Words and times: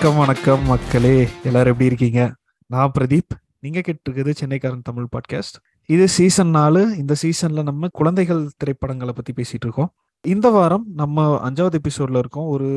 வணக்கம் 0.00 0.24
வணக்கம் 0.24 0.66
மக்களே. 0.66 1.28
எல்லாரும் 1.44 1.72
எப்படி 1.72 1.84
இருக்கீங்க? 1.84 2.34
நான் 2.66 2.92
பிரதீப். 2.98 3.32
நீங்க 3.58 3.80
கேட்டிருக்குது 3.86 4.32
சென்னைக்காரன் 4.40 4.82
தமிழ் 4.82 5.06
பாட்காஸ்ட் 5.14 5.56
இது 5.86 6.08
சீசன் 6.08 6.52
நாலு. 6.56 6.82
இந்த 6.96 7.14
சீசன்ல 7.22 7.62
நம்ம 7.62 7.88
குழந்தைகள் 7.92 8.42
திரைப்படங்களை 8.56 9.14
பத்தி 9.16 9.32
பேசிட்டு 9.32 9.64
இருக்கோம். 9.64 9.90
இந்த 10.24 10.50
வாரம் 10.50 10.86
நம்ம 10.94 11.50
அஞ்சாவது 11.50 11.78
எபிசோட்ல 11.80 12.18
இருக்கோம். 12.18 12.46
ஒரு 12.46 12.68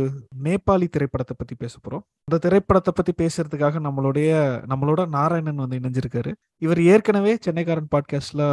நேபாளி 0.44 0.88
திரைப்படத்தை 0.96 1.36
பத்தி 1.38 1.56
பேச 1.58 1.78
போறோம். 1.84 2.04
அந்த 2.26 2.40
திரைப்படத்தை 2.48 2.94
பத்தி 2.96 3.14
பேசுறதுக்காக 3.24 3.84
நம்மளுடைய 3.88 4.32
நம்மளோட 4.74 5.08
நாராயணன் 5.08 5.64
வந்து 5.64 5.80
இணைஞ்சிருக்காரு. 5.80 6.34
இவர் 6.58 6.82
ஏற்கனவே 6.82 7.38
சென்னைக்காரன் 7.46 7.92
பாட்காஸ்ட்ல 7.96 8.44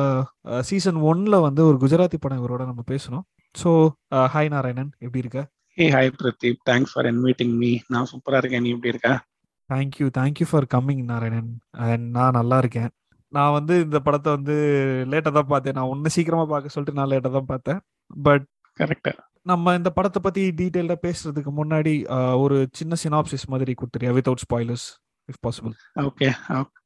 சீசன் 0.61 1.01
ஒன்ல 1.11 1.41
வந்து 1.41 1.65
ஒரு 1.65 1.79
குஜராத்தி 1.87 2.21
படம் 2.21 2.43
இவரோட 2.43 2.65
நம்ம 2.65 2.85
பேசணும். 2.91 3.27
So 3.63 3.89
hi 4.35 4.55
Narayanan. 4.57 4.93
எப்படி 4.99 5.19
இருக்க? 5.19 5.49
Hey 5.79 5.87
hi 5.95 6.09
Pradeep 6.21 6.57
thanks 6.69 6.93
for 6.93 7.07
inviting 7.11 7.53
me 7.59 7.69
நான் 7.95 8.09
சூப்பரா 8.13 8.39
இருக்கேன். 8.41 8.63
நீ 8.65 8.71
எப்படி 8.75 8.91
இருக்க? 8.93 9.11
Thank you 9.71 10.07
thank you 10.17 10.47
for 10.51 10.67
coming 10.75 11.03
Narayanan 11.11 11.51
நான் 12.17 12.37
நல்லா 12.39 12.57
இருக்கேன். 12.63 12.91
நான் 13.33 13.55
வந்து 13.57 13.75
இந்த 13.85 13.99
படத்தை 14.07 14.31
வந்து 14.37 14.57
லேட்டாக 15.13 15.33
தான் 15.37 15.51
பார்த்தேன். 15.53 15.77
நான் 15.79 15.91
ஒன்று 15.93 16.13
சீக்கிரமா 16.15 16.47
பார்க்க 16.53 16.75
சொல்லிட்டு 16.75 16.99
நான் 17.01 17.11
லேட்டாக 17.13 17.33
தான் 17.39 17.49
பார்த்தேன். 17.53 17.79
பட் 18.27 18.47
கரெக்டா 18.81 19.13
நம்ம 19.53 19.75
இந்த 19.79 19.93
படத்தை 19.99 20.23
பத்தி 20.27 20.45
டீட்டெயிலாக 20.61 20.99
பேசுறதுக்கு 21.07 21.53
முன்னாடி 21.61 21.95
ஒரு 22.45 22.59
சின்ன 22.81 22.99
சினாப்சிஸ் 23.05 23.47
மாதிரி 23.55 23.75
கொடுத்துறியா? 23.83 24.17
Without 24.19 24.45
spoilers 24.47 24.89
if 25.29 25.41
possible 25.47 25.77
okay 26.09 26.29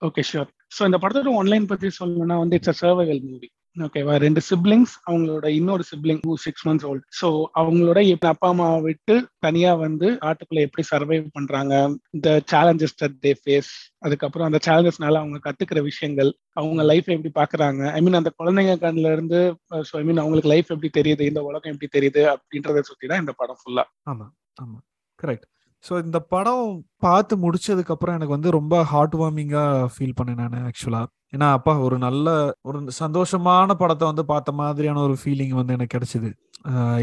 okay 0.08 0.24
sure 0.32 0.52
so 0.76 0.82
இந்த 0.90 1.00
படத்தோட 1.04 1.34
ஒன்லைன் 1.40 1.70
பத்தி 1.72 1.90
சொல்லணும்னா 2.00 2.38
வந்து 2.44 2.58
இட்ஸ் 2.60 2.74
அ 2.74 2.78
சர்வைவல் 2.82 3.24
மூவி 3.30 3.50
ஓகேவா 3.76 4.14
ரெண்டு 4.24 4.40
சிப்ளிங்ஸ் 4.46 4.94
அவங்களோட 5.06 5.46
இன்னொரு 5.58 5.84
sibling 5.90 6.18
six 6.42 6.64
months 6.66 6.86
old 6.88 7.04
so 7.20 7.28
அவங்களோட 7.60 7.98
எப்படி 8.08 8.28
அப்பா 8.30 8.48
அம்மாவை 8.50 8.80
விட்டு 8.86 9.14
தனியா 9.46 9.70
வந்து 9.82 10.08
காட்டுக்குள்ள 10.24 10.66
எப்படி 10.66 10.84
சர்வைவ் 10.90 11.24
பண்றாங்க 11.36 11.74
இந்த 12.14 12.30
சேலஞ்சஸ் 12.52 12.96
தட் 13.00 13.16
தே 13.22 13.32
ஃபேஸ் 13.40 13.70
அதுக்கப்புறம் 14.02 14.48
அந்த 14.48 14.60
சேலஞ்சஸ்னால 14.66 15.20
அவங்க 15.22 15.40
கத்துக்கிற 15.46 15.82
விஷயங்கள் 15.88 16.30
அவங்க 16.56 16.82
லைஃப் 16.90 17.08
எப்படி 17.10 17.32
பாக்குறாங்க. 17.34 17.82
ஐ 17.94 18.00
மீன் 18.00 18.20
அந்த 18.20 18.32
குழந்தைங்க 18.38 18.74
கண்ல 18.84 19.12
இருந்து 19.16 19.40
ஸோ 19.88 19.94
ஐ 19.94 20.04
மீன் 20.04 20.22
அவங்களுக்கு 20.22 20.52
லைஃப் 20.54 20.72
எப்படி 20.74 20.90
தெரியுது 20.98 21.30
இந்த 21.30 21.42
உலகம் 21.48 21.72
எப்படி 21.74 21.90
தெரியுது 21.96 22.24
அப்படின்றத 22.34 22.82
சுத்தி 22.90 23.06
தான் 23.06 23.22
இந்த 23.24 23.34
படம் 23.40 23.60
ஃபுல்லா 23.62 23.86
ஆமா 24.06 24.26
ஆமா. 24.56 24.78
கரெக்ட் 25.18 25.46
ஸோ 25.84 25.92
இந்த 26.04 26.18
படம் 26.34 26.66
பார்த்து 26.98 27.34
முடிச்சதுக்கு 27.36 27.92
அப்புறம் 27.94 28.16
எனக்கு 28.16 28.36
வந்து 28.36 28.50
ரொம்ப 28.50 28.74
ஹார்ட் 28.92 29.16
வார்மிங்கா 29.20 29.64
ஃபீல் 29.94 30.18
பண்ணேன் 30.20 30.40
நான் 30.42 30.66
ஆக்சுவலா 30.68 31.02
ஏன்னா 31.34 31.46
அப்பா 31.56 31.72
ஒரு 31.86 31.96
நல்ல 31.98 32.28
ஒரு 32.62 32.78
சந்தோஷமான 33.02 33.74
படத்தை 33.74 34.06
வந்து 34.10 34.24
பார்த்த 34.24 34.50
மாதிரியான 34.52 35.02
ஒரு 35.06 35.14
ஃபீலிங் 35.22 35.54
வந்து 35.60 35.74
எனக்கு 35.76 35.94
கிடைச்சிது. 35.96 36.30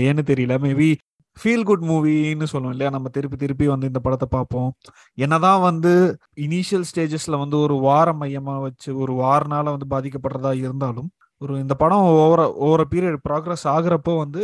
ஏன்னு 0.08 0.24
தெரியல. 0.32 0.56
மேபி 0.66 0.90
ஃபீல் 1.38 1.66
குட் 1.66 1.86
மூவின்னு 1.90 2.48
சொல்லுவோம் 2.52 2.74
இல்லையா? 2.74 2.92
நம்ம 2.92 3.08
திருப்பி 3.10 3.38
திருப்பி 3.38 3.66
வந்து 3.68 3.90
இந்த 3.92 4.00
படத்தை 4.06 4.28
பார்ப்போம். 4.32 4.70
என்னதான் 5.18 5.62
வந்து 5.62 5.92
இனிஷியல் 6.38 6.86
ஸ்டேஜஸ்ல 6.90 7.38
வந்து 7.44 7.58
ஒரு 7.58 7.76
வார 7.88 8.14
மையமாக 8.14 8.64
வச்சு 8.68 8.90
ஒரு 9.04 9.14
வாரனால 9.24 9.66
வந்து 9.76 9.88
பாதிக்கப்படுறதா 9.96 10.54
இருந்தாலும் 10.66 11.10
ஒரு 11.42 11.54
இந்த 11.64 11.74
படம் 11.84 12.06
ஓவர 12.24 12.42
ஓவர 12.68 12.82
பீரியட் 12.94 13.20
ப்ராக்ரஸ் 13.28 13.66
ஆகுறப்போ 13.76 14.14
வந்து 14.18 14.44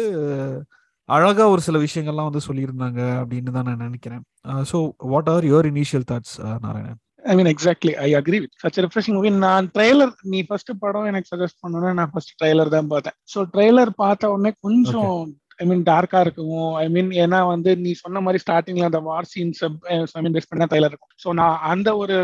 அழகா 1.09 1.43
ஒரு 1.53 1.61
சில 1.65 1.77
விஷயங்கள்லாம் 1.85 2.29
வந்து 2.29 2.45
சொல்லியிருந்தாங்க 2.47 3.01
அப்படின்னு 3.21 3.55
தான் 3.57 3.67
நான் 3.69 3.83
நினைக்கிறேன். 3.87 4.21
So 4.71 4.77
what 5.13 5.29
are 5.33 5.47
your 5.51 5.69
initial 5.71 6.05
thoughts 6.11 6.35
Narayanan? 6.65 6.99
I 7.31 7.33
mean 7.37 7.49
exactly 7.51 7.93
I 8.05 8.09
agree 8.19 8.37
with 8.43 8.55
such 8.63 8.79
refreshing 8.85 9.15
movie 9.17 9.29
நான் 9.45 9.69
ட்ரெய்லர் 9.75 10.13
நீ 10.33 10.39
ஃபர்ஸ்ட் 10.47 10.71
படம் 10.83 11.09
எனக்கு 11.11 11.31
சஜஸ்ட் 11.33 11.61
பண்ணணும்னா 11.63 11.93
நான் 11.99 12.11
ஃபர்ஸ்ட் 12.13 12.35
ட்ரெய்லர் 12.41 12.75
தான் 12.75 12.91
பார்த்தேன். 12.93 13.17
ஸோ 13.33 13.41
ட்ரெய்லர் 13.55 13.91
பார்த்த 14.03 14.31
உடனே 14.35 14.51
கொஞ்சம் 14.67 15.17
ஐ 15.61 15.65
மீன் 15.69 15.83
டார்க்கா 15.89 16.19
இருக்கும்? 16.25 16.71
ஐ 16.83 16.85
மீன் 16.95 17.11
ஏன்னா 17.23 17.39
வந்து 17.51 17.71
நீ 17.83 17.91
சொன்ன 18.01 18.21
மாதிரி 18.25 18.41
ஸ்டார்டிங்ல 18.43 18.87
அந்த 18.89 18.99
war 19.09 19.29
scenes 19.33 19.61
I 20.17 20.21
mean 20.23 20.35
best 20.37 20.51
பண்ண 20.53 20.67
ட்ரெய்லர் 20.71 20.91
இருக்கும். 20.93 21.13
ஸோ 21.23 21.35
நான் 21.39 21.55
அந்த 21.73 21.89
ஒரு 22.01 22.15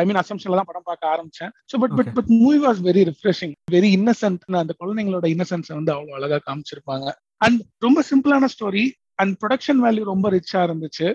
ஐ 0.00 0.04
மீன் 0.08 0.20
அசம்ஷன்ல 0.22 0.58
தான் 0.60 0.70
படம் 0.70 0.88
பார்க்க 0.90 1.12
ஆரம்பிச்சேன். 1.14 1.52
So 1.72 1.78
but 1.84 1.94
but. 2.00 2.12
But 2.18 2.32
movie 2.42 2.58
was 2.66 2.82
very 2.88 3.04
refreshing 3.10 3.54
very 3.76 3.90
innocent 3.98 4.44
அந்த 4.64 4.74
குழந்தைங்களோட 4.82 5.28
இன்னசென்ஸை 5.36 5.74
வந்து 5.78 5.94
அவ்வளோ 5.96 6.18
அழகா 6.18 6.40
காமிச்சிருப்பாங்க. 6.48 7.06
அண்ட் 7.40 7.60
ரொம்ப 7.78 8.02
சிம்பிளான 8.10 8.48
ஸ்டோரி 8.54 8.84
அண்ட் 9.22 9.34
ப்ரொடக்ஷன் 9.42 9.80
வேல்யூ 9.84 10.02
ரொம்ப 10.04 10.30
ரிச்சா 10.30 10.60
இருந்துச்சு. 10.68 11.06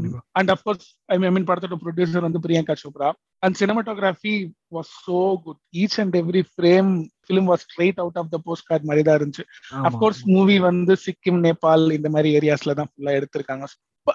கண்டிப்பா. 0.00 0.20
அண்ட் 0.38 0.50
அஃப்கோர்ஸ் 0.54 0.86
ஐ 1.06 1.16
மீன் 1.18 1.48
படத்தோட 1.50 1.76
ப்ரொடியூசர் 1.84 2.26
வந்து 2.26 2.42
Priyanka 2.44 2.74
Chopra. 2.82 3.08
And 3.44 3.56
cinematography 3.60 4.34
was 4.76 4.92
so 5.06 5.20
good 5.44 5.60
each 5.82 5.98
and 6.02 6.16
every 6.22 6.42
frame 6.52 6.90
film 7.26 7.48
was 7.52 7.64
straight 7.68 8.00
out 8.04 8.18
of 8.22 8.30
the 8.34 8.38
postcard 8.70 8.84
மாதிரி 8.84 9.04
தான் 9.08 9.18
இருந்துச்சு. 9.20 9.44
அஃப்கோர்ஸ் 9.88 10.22
மூவி 10.34 10.58
வந்து 10.58 10.96
சிக்கிம் 11.06 11.40
நேபாள் 11.46 11.86
இந்த 11.98 12.10
மாதிரி 12.16 12.30
ஏரியாஸ்ல 12.40 12.74
தான் 12.74 12.90
ஃபுல்லா 12.92 13.14
எடுத்திருக்காங்க. 13.20 13.66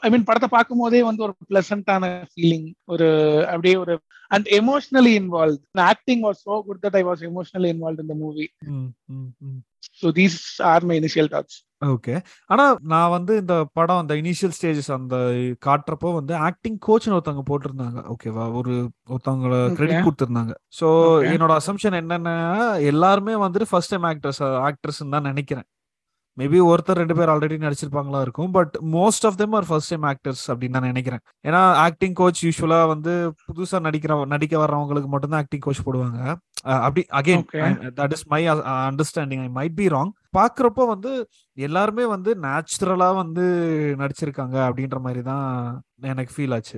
ஐ 0.05 0.09
மீன் 0.13 0.27
படத்தை 0.29 0.49
பார்க்கும் 0.55 0.81
போதே 0.83 1.01
வந்து 1.09 1.25
ஒரு 1.27 1.33
பிளசண்டான 1.51 2.11
ஃபீலிங் 2.31 2.67
ஒரு 2.93 3.07
அப்படியே 3.53 3.75
ஒரு 3.83 3.95
and 4.31 4.47
emotionally 4.59 5.13
involve 5.21 5.83
acting 5.91 6.23
was 6.27 6.41
so 6.47 6.55
good 6.69 6.81
that 6.85 6.97
I 7.01 7.03
was 7.09 7.21
emotionally 7.29 7.69
involve 7.73 8.03
இந்த 8.05 8.15
movie. 8.23 8.47
So 9.99 10.07
these 10.19 10.37
are 10.71 10.85
my 10.89 10.95
initial 11.01 11.29
thoughts 11.33 11.59
okay 11.93 12.13
ஆனா 12.53 12.65
நான் 12.91 13.13
வந்து 13.15 13.33
இந்த 13.41 13.55
படம் 13.77 14.01
அந்த 14.01 14.13
இனிஷியல் 14.21 14.53
ஸ்டேஜஸ் 14.57 14.91
அந்த 14.97 15.15
காட்டுறப்போ 15.65 16.09
வந்து 16.17 16.33
ஆக்டிங் 16.47 16.77
கோச்னு 16.87 17.15
ஒருத்தவங்க 17.17 17.43
போட்டிருந்தாங்க. 17.49 17.99
ஓகேவா 18.13 18.45
ஒரு 18.59 18.73
ஒருத்தவங்கள. 19.13 19.53
கிரெடிட் 19.77 20.05
கொடுத்திருந்தாங்க. 20.07 20.53
So 20.79 20.87
Okay. 21.07 21.31
என்னோட 21.33 21.53
அசம்ஷன் 21.61 21.97
என்னன்னா 22.01 22.35
எல்லாருமே 22.91 23.35
வந்துட்டு 23.43 23.69
ஃபர்ஸ்ட் 23.71 23.93
டைம் 23.93 24.07
ஆக்டர்ஸ் 24.11 24.41
ஆக்ட்ரஸ் 24.67 25.01
தான் 25.15 25.29
நினைக்கிறேன். 25.31 25.67
மேபி 26.39 26.59
ஒருத்தர் 26.69 26.99
ரெண்டு 27.01 27.15
பேர் 27.15 27.29
ஆல்ரெடி 27.29 27.57
நடிச்சிருப்பாங்களா 27.63 28.21
இருக்கும் 28.21 28.51
but 28.51 28.75
most 28.91 29.25
of 29.29 29.37
them 29.41 29.51
are 29.51 29.65
first 29.67 29.91
time 29.93 30.05
actors 30.11 30.45
அப்படின்னு 30.47 30.75
நான் 30.77 30.89
நினைக்கிறேன். 30.91 31.21
ஏன்னா 31.47 31.61
ஆக்டிங் 31.87 32.13
கோச் 32.13 32.41
யூஸ்வலா 32.45 32.87
வந்து 32.87 33.13
புதுசா 33.47 33.79
நடிக்கிற 33.87 34.25
நடிக்க 34.25 34.65
வர்றவங்களுக்கு 34.65 35.11
மட்டும்தான் 35.15 35.39
ஆக்டிங் 35.39 35.59
கோச் 35.59 35.83
போடுவாங்க. 35.85 36.35
அப்படி 36.65 37.01
again. 37.19 37.43
That 37.99 38.13
is 38.17 38.27
my 38.33 38.41
understanding 38.89 39.41
I 39.45 39.49
might 39.57 39.75
be 39.79 39.87
wrong 39.95 40.11
பாக்குறப்போ 40.37 40.83
வந்து 40.91 41.11
எல்லாருமே 41.57 42.05
வந்து 42.13 42.31
நேச்சுரலா 42.45 43.09
வந்து 43.21 43.43
நடிச்சிருக்காங்க 44.01 44.55
அப்படின்ற 44.67 44.99
மாதிரி 45.05 45.21
தான் 45.31 45.47
எனக்கு 46.11 46.33
ஃபீல் 46.35 46.55
ஆச்சு. 46.57 46.77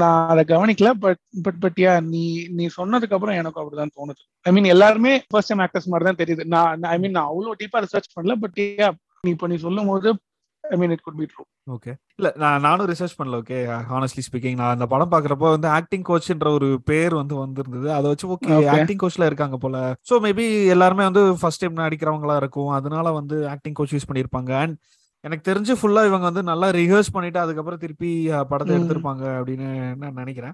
நான் 0.00 0.30
அதை 0.32 0.44
கவனிக்கல 0.54 0.90
பட் 1.04 1.20
பட் 1.44 1.60
பட் 1.64 1.78
யா 1.84 1.92
நீ 2.14 2.24
நீ 2.58 2.66
சொன்னதுக்கு 2.78 3.16
அப்புறம் 3.18 3.38
எனக்கு 3.40 3.60
அப்படிதான் 3.62 3.94
தோணுது. 3.98 4.22
ஐ 4.46 4.52
மீன் 4.56 4.72
எல்லாருமே 4.74 5.12
ஃபர்ஸ்ட் 5.30 5.52
டைம் 5.52 5.64
ஆக்டர்ஸ் 5.66 5.90
மாதிரி 5.92 6.08
தான் 6.08 6.20
தெரியுது. 6.22 6.44
நான் 6.54 6.88
ஐ 6.94 6.98
மீன் 7.04 7.16
நான் 7.18 7.30
அவ்வளோ 7.32 7.54
டீப்பா 7.62 7.84
ரிசர்ச் 7.86 8.14
பண்ணல 8.16 8.36
பட் 8.44 8.58
யா 8.82 8.90
நீ 9.26 9.30
இப்போ 9.36 9.48
நீ 9.52 9.58
சொல்லும் 9.66 9.90
போது 9.92 10.10
I 10.70 10.78
mean 10.78 10.90
it 10.90 11.00
could 11.00 11.16
be 11.16 11.24
true 11.24 11.74
okay 11.74 11.92
இல்ல 12.16 12.32
நான் 12.36 12.60
நானும் 12.60 12.86
ரிசர்ச் 12.86 13.16
பண்ணல 13.18 13.38
ஓகே 13.40 13.58
ஹானஸ்ட்லி 13.90 14.22
ஸ்பீக்கிங் 14.30 14.54
நான் 14.54 14.72
அந்த 14.72 14.86
படம் 14.86 15.10
பாக்குறப்போ 15.10 15.48
வந்து 15.48 15.68
ஆக்டிங் 15.68 16.02
கோச்ன்ற 16.02 16.50
ஒரு 16.50 16.80
பேர் 16.84 17.14
வந்து 17.14 17.34
வந்திருந்தது. 17.34 17.92
அதை 17.92 18.02
வச்சு 18.02 18.28
ஓகே 18.28 18.50
Okay. 18.50 18.68
ஆக்டிங் 18.68 19.02
கோச்ல 19.02 19.26
இருக்காங்க 19.26 19.56
போல. 19.56 19.94
சோ 20.10 20.12
மேபி 20.12 20.66
எல்லாருமே 20.66 21.02
வந்து 21.02 21.36
ஃபர்ஸ்ட் 21.40 21.64
டைம் 21.64 21.76
நடிக்கிறவங்களா 21.76 22.36
இருக்கும். 22.36 22.68
அதனால 22.68 23.12
வந்து 23.12 23.48
ஆக்டிங் 23.48 23.72
கோச் 23.72 23.94
யூஸ் 23.94 24.08
பண்ணிருப்பாங்க 24.08 24.58
அண்ட் 24.58 24.76
எனக்கு 25.24 25.52
தெரிஞ்சு 25.52 25.74
ஃபுல்லா 25.80 26.06
இவங்க 26.06 26.18
வந்து 26.18 26.42
நல்லா 26.42 26.68
ரிஹர்ஸ் 26.70 27.12
பண்ணிட்டு 27.12 27.38
அதுக்கப்புறம் 27.38 27.78
திருப்பி 27.78 28.10
படத்தை. 28.48 28.76
எடுத்திருப்பாங்க 28.76 29.24
அப்படின்னு 29.40 29.96
நான் 29.96 30.12
நினைக்கிறேன். 30.12 30.52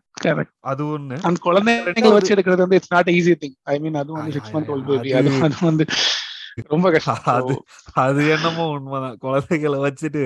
அது 0.60 0.84
ஒண்ணு. 0.84 1.18
அந்த 1.22 1.40
குழந்தைங்களை 1.44 1.88
ரெண்டாவது- 1.88 2.12
வச்சு 2.12 2.34
எடுக்கிறது 2.34 2.56
வந்து 2.56 2.76
it's 2.76 2.92
not 2.92 3.08
easy 3.08 3.34
thing 3.40 3.54
I 3.62 3.78
mean 3.78 3.94
அதுவும் 3.94 4.20
வந்து 4.20 4.32
சிக்ஸ் 4.32 4.54
மந்த் 4.54 4.66
ஓல்ட் 4.66 4.86
பேபி 4.86 5.12
அது- 5.12 5.16
அது 5.16 5.42
அது 5.42 5.54
வந்து 5.60 5.84
ரொம்ப 6.72 6.88
கஷ்டம். 6.94 7.20
அது 7.38 7.54
அது 8.04 8.20
என்னமோ 8.34 8.64
உண்மைதான். 8.76 9.18
குழந்தைகளை 9.24 9.78
வச்சுட்டு 9.86 10.24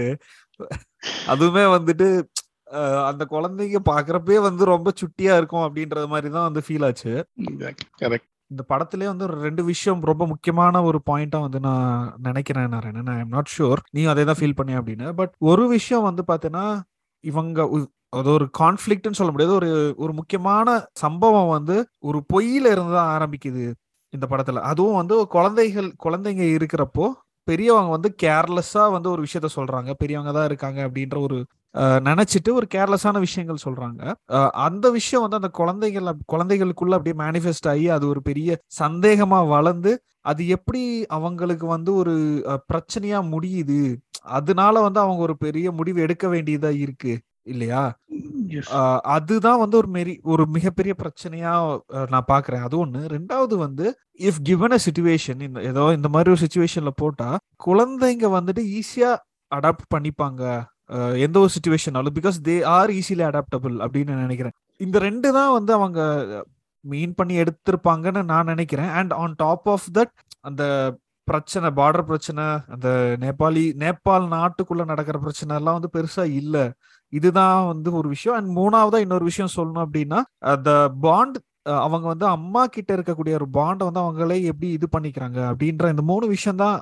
அதுவுமே 1.33 1.65
வந்துட்டு 1.77 2.09
அந்த 3.11 3.23
குழந்தைங்க 3.33 3.79
பாக்குறப்பே 3.91 4.39
வந்து 4.49 4.65
ரொம்ப 4.75 4.91
சுட்டியா 5.01 5.35
இருக்கும் 5.41 5.65
அப்படின்றது 5.67 6.09
மாதிரி 6.15 6.29
தான் 6.37 6.49
வந்து 6.49 6.63
ஃபீல் 6.67 6.87
ஆச்சு. 6.89 7.13
இந்த 8.51 8.63
படத்திலே 8.71 9.07
வந்து 9.11 9.27
ஒரு 9.29 9.37
ரெண்டு 9.47 9.63
விஷயம் 9.71 10.01
ரொம்ப 10.11 10.25
முக்கியமான 10.33 10.83
ஒரு 10.89 10.99
பாயிண்டா 11.11 11.39
வந்து 11.47 11.61
நான் 11.69 11.91
நினைக்கிறேன் 12.29 12.73
நான் 12.75 13.11
ஐ 13.15 13.21
எம் 13.25 13.35
நாட் 13.37 13.53
ஷூர் 13.57 13.81
நீ 13.97 14.03
அதே 14.13 14.25
தான் 14.31 14.41
ஃபீல் 14.41 14.59
பண்ணி 14.61 14.75
அப்படின்னு. 14.81 15.09
பட் 15.21 15.33
ஒரு 15.51 15.65
விஷயம் 15.77 16.09
வந்து 16.11 16.25
பார்த்தீங்கன்னா 16.31 16.67
இவங்க 17.25 17.61
அது 18.13 18.29
ஒரு 18.37 18.47
கான்ஃபிளிக்ட்னு 18.61 19.19
சொல்ல 19.19 19.33
முடியாது. 19.35 19.55
ஒரு 19.61 19.71
ஒரு 20.05 20.13
முக்கியமான 20.13 20.69
சம்பவம் 21.03 21.53
வந்து 21.57 21.77
ஒரு 22.09 22.19
பொய்யில 22.33 22.73
இருந்து 22.75 22.95
தான் 22.99 23.13
ஆரம்பிக்குது. 23.17 23.65
இந்த 24.13 24.27
படத்துல. 24.31 24.63
அதுவும் 24.71 24.99
வந்து 25.01 25.17
குழந்தைகள் 25.31 25.89
குழந்தைங்க 26.05 26.45
இருக்கிறப்போ 26.57 27.07
பெரியவங்க 27.49 27.91
வந்து 27.91 28.11
கேர்லெஸ்ஸா 28.23 28.85
வந்து 28.93 29.09
ஒரு 29.11 29.23
விஷயத்த 29.25 29.49
சொல்றாங்க. 29.55 29.91
பெரியவங்க 30.01 30.33
தான் 30.33 30.49
இருக்காங்க 30.49 30.81
அப்படின்ற 30.87 31.17
ஒரு 31.21 31.39
அஹ், 31.75 32.01
நினைச்சிட்டு 32.07 32.51
ஒரு 32.53 32.67
கேர்லெஸ்ஸான 32.71 33.19
விஷயங்கள் 33.21 33.65
சொல்றாங்க. 33.65 34.01
அந்த 34.65 34.87
விஷயம் 34.97 35.25
வந்து 35.25 35.39
அந்த 35.41 35.51
குழந்தைகள் 35.59 36.07
குழந்தைகளுக்குள்ள 36.33 36.97
அப்படியே 36.97 37.17
மேனிஃபெஸ்ட் 37.21 37.69
ஆகி 37.69 37.87
அது 37.91 38.05
ஒரு 38.09 38.21
பெரிய 38.23 38.51
சந்தேகமா 38.79 39.41
வளர்ந்து 39.49 39.93
அது 40.25 40.43
எப்படி 40.57 40.83
அவங்களுக்கு 41.17 41.67
வந்து 41.69 41.91
ஒரு 41.95 42.15
பிரச்சனையா 42.69 43.21
முடியுது? 43.31 43.79
அதனால 44.37 44.75
வந்து 44.81 45.01
அவங்க 45.01 45.23
ஒரு 45.23 45.37
பெரிய 45.39 45.71
முடிவு 45.73 46.01
எடுக்க 46.01 46.27
வேண்டியதா 46.29 46.73
இருக்கு 46.79 47.13
இல்லையா? 47.47 47.83
அதுதான் 49.15 49.61
வந்து 49.63 49.77
ஒரு 49.81 49.89
மெரி 49.97 50.15
ஒரு 50.33 50.45
மிகப்பெரிய 50.57 50.93
பிரச்சனையா 51.03 51.53
நான் 52.13 52.29
பாக்குறேன். 52.33 52.65
அது 52.67 52.77
ஒண்ணு. 52.85 53.01
ரெண்டாவது 53.15 53.55
வந்து 53.65 53.87
இஃப் 54.29 54.41
கிவன் 54.49 54.77
அ 54.79 54.81
சுச்சுவேஷன் 54.87 55.43
இந்த 55.49 55.61
ஏதோ 55.71 55.85
இந்த 55.99 56.09
மாதிரி 56.15 56.33
ஒரு 56.35 56.43
சுச்சுவேஷன்ல 56.45 56.93
போட்டா 57.03 57.29
குழந்தைங்க 57.67 58.29
வந்துட்டு 58.39 58.65
ஈஸியா 58.79 59.11
அடாப்ட் 59.53 59.89
பண்ணிப்பாங்க. 59.95 60.43
எந்த 61.25 61.37
ஒரு 61.45 61.51
சுச்சுவேஷனாலும் 61.57 62.17
because 62.19 62.39
they 62.49 62.57
are 62.77 62.91
easily 63.01 63.25
adaptable 63.31 63.77
அப்படின்னு 63.85 64.13
நான் 64.15 64.27
நினைக்கிறேன். 64.27 64.57
இந்த 64.81 64.97
ரெண்டு 65.07 65.29
தான் 65.39 65.53
வந்து 65.59 65.73
அவங்க 65.79 66.01
மீன் 66.85 67.15
பண்ணி 67.19 67.35
எடுத்திருப்பாங்கன்னு 67.43 68.23
நான் 68.33 68.51
நினைக்கிறேன். 68.53 68.91
And 68.99 69.13
on 69.23 69.35
top 69.45 69.69
of 69.75 69.89
that 69.99 70.13
அந்த 70.49 70.63
பிரச்சனை 71.29 71.69
பார்டர் 71.79 72.07
பிரச்சனை 72.11 72.45
அந்த 72.75 72.89
நேபாளி 73.25 73.65
நேபாள் 73.83 74.25
நாட்டுக்குள்ள 74.37 74.85
நடக்கிற 74.93 75.17
பிரச்சனை 75.25 75.57
எல்லாம் 75.59 75.77
வந்து 75.79 75.93
பெருசா 75.97 76.25
இல்ல. 76.41 76.57
இதுதான் 77.19 77.61
வந்து 77.73 77.91
ஒரு 78.01 78.09
விஷயம். 78.15 78.37
அண்ட் 78.39 78.51
மூணாவதா 78.59 78.99
இன்னொரு 79.05 79.25
விஷயம் 79.31 79.55
சொல்லணும் 79.57 79.85
அப்படின்னா 79.87 80.21
அந்த 80.55 80.73
பாண்ட் 81.07 81.39
அவங்க 81.85 82.07
வந்து 82.11 82.27
அம்மா 82.37 82.63
கிட்ட 82.75 82.91
இருக்கக்கூடிய 82.97 83.35
ஒரு 83.39 83.47
பாண்டை 83.57 83.87
வந்து 83.89 84.03
அவங்களே 84.03 84.39
எப்படி 84.51 84.69
இது 84.77 84.87
பண்ணிக்கிறாங்க 84.95 85.39
அப்படின்ற 85.51 85.91
இந்த 85.95 86.03
மூணு 86.11 86.27
விஷயம் 86.35 86.61
தான் 86.63 86.77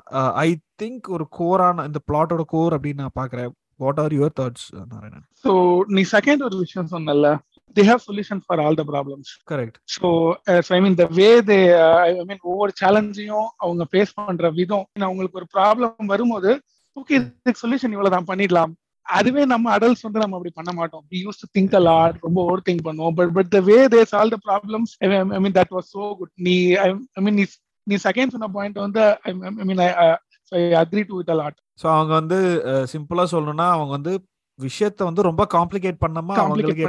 ஐ 0.45 0.49
திங்க் 0.81 1.07
ஒரு 1.15 1.25
கோரான 1.39 1.85
இந்த 1.89 1.99
பிளாட்டோட 2.09 2.43
கோர் 2.53 2.75
அப்படின்னு 2.77 3.03
நான் 3.05 3.19
பாக்குறேன் 3.21 3.51
what 3.83 3.99
are 4.03 4.15
your 4.19 4.37
thoughts 4.39 4.67
Narayanan? 4.93 5.25
So 5.43 5.51
நீ 5.97 6.03
செகண்ட் 6.15 6.43
ஒரு 6.49 6.57
விஷயம் 6.65 6.91
சொன்னல 6.95 7.35
they 7.77 7.83
have 7.89 8.01
solution 8.01 8.37
for 8.45 8.55
all 8.61 8.75
the 8.79 8.85
problems. 8.91 9.27
Correct. 9.49 9.75
So 9.95 10.07
uh, 10.51 10.61
so 10.65 10.71
i 10.77 10.81
mean 10.83 10.95
the 11.01 11.07
way 11.17 11.33
they 11.49 11.59
uh, 11.81 11.97
i 12.05 12.23
mean 12.29 12.39
ஒவ்வொரு 12.51 12.71
சேலஞ்சையும் 12.81 13.47
அவங்க 13.63 13.83
ஃபேஸ் 13.91 14.15
பண்ற 14.15 14.49
விதம். 14.59 14.85
அவங்களுக்கு 15.07 15.39
ஒரு 15.41 15.47
ப்ராப்ளம் 15.57 16.09
வரும்போது 16.13 16.51
ஓகே 16.99 17.13
இதுக்கு 17.19 17.61
சொல்யூஷன் 17.63 17.93
இவ்வளவுதான் 17.95 18.29
பண்ணிடலாம். 18.31 18.71
அதுவே 19.09 19.43
நம்ம 19.45 19.71
அடல்ட்ஸ் 19.75 20.05
வந்து 20.05 20.19
நம்ம 20.19 20.35
அப்படி 20.37 20.53
பண்ண 20.55 20.71
மாட்டோம். 20.71 21.03
We 21.11 21.19
use 21.25 21.41
to 21.41 21.47
think 21.55 21.75
a 21.75 21.81
lot 21.81 22.17
ரொம்ப 22.21 22.39
ஓவர் 22.43 22.65
திங்க் 22.65 22.85
பண்ணுவோம் 22.85 23.15
but 23.15 23.33
but 23.33 23.49
the 23.49 23.59
way 23.61 23.77
they 23.87 24.01
solve 24.05 24.35
the 24.35 24.39
problems 24.47 24.91
I 25.01 25.39
mean 25.39 25.57
that 25.59 25.73
was 25.77 25.89
so 25.95 26.03
good 26.19 26.33
நீ 26.47 26.55
ஐ 26.77 26.87
மீன் 27.21 27.37
நீ 27.37 27.45
நீ 27.87 27.97
செகண்ட் 28.03 28.33
சொன்ன 28.35 28.49
பாயிண்ட் 28.49 28.79
வந்து 28.79 29.03
I 29.25 29.33
mean 29.63 29.81
I 29.81 29.89
agree 30.81 31.03
to 31.03 31.15
with 31.17 31.29
a 31.29 31.39
lot 31.41 31.59
so 31.79 31.87
அவங்க 31.95 32.13
வந்து 32.13 32.39
சிம்பிளா 32.85 33.25
சொல்லணும்னா 33.33 33.67
அவங்க 33.71 33.91
வந்து 33.91 34.13
விஷயத்த 34.59 35.03
வந்து 35.03 35.21
ரொம்ப 35.21 35.43
காம்ப்ளிகேட் 35.53 36.01
பண்ணாம 36.01 36.33
அவங்களுக்கு 36.35 36.87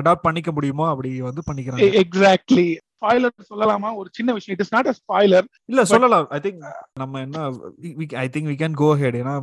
அடாப்ட் 0.00 0.26
பண்ணிக்க 0.26 0.50
முடியுமோ 0.52 0.84
அப்படி 0.88 1.10
வந்து 1.20 1.42
பண்ணிக்கிறாங்க. 1.48 1.88
எக்ஸாக்ட்லி 2.02 2.66
ஸ்பாயிலர் 2.98 3.48
சொல்லலாமா? 3.52 3.90
ஒரு 4.00 4.08
சின்ன 4.12 4.32
விஷயம். 4.32 4.56
It 4.58 4.64
is 4.66 4.74
not 4.74 4.90
a 4.92 4.94
spoiler 5.00 5.46
இல்ல 5.64 5.84
சொல்லலாம். 5.84 6.26
ஐ 6.36 6.40
திங்க் 6.44 6.60
நம்ம 6.94 7.20
என்ன 7.20 7.46
I 8.24 8.28
think 8.34 8.50
we 8.52 8.58
can 8.64 8.76
go 8.82 8.90
ahead 9.02 9.18
ஏன்னா 9.22 9.36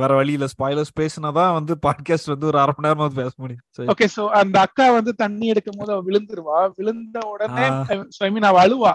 வேற 0.00 0.10
வழி 0.14 0.32
இல்ல 0.36 0.46
ஸ்பாயிலர்ஸ் 0.54 0.92
பேசினாதான் 1.00 1.54
வந்து 1.56 1.72
பாட்காஸ்ட் 1.86 2.30
வந்து 2.32 2.46
ஒரு 2.46 2.58
அரை 2.62 2.72
மணி 2.76 2.86
நேரமா 2.88 3.06
பேச 3.20 3.32
முடியும். 3.36 3.62
ஓகே 3.92 4.06
சோ 4.16 4.24
அந்த 4.40 4.56
அக்கா 4.60 4.86
வந்து 4.98 5.14
தண்ணி 5.22 5.46
எடுக்கும் 5.52 5.78
போது 5.80 5.96
விழுந்துருவா. 6.08 6.58
விழுந்த 6.76 7.18
உடனே 7.32 7.66
ஐ 8.26 8.30
மீன் 8.34 8.48
அவ 8.50 8.60
அழுவா. 8.66 8.92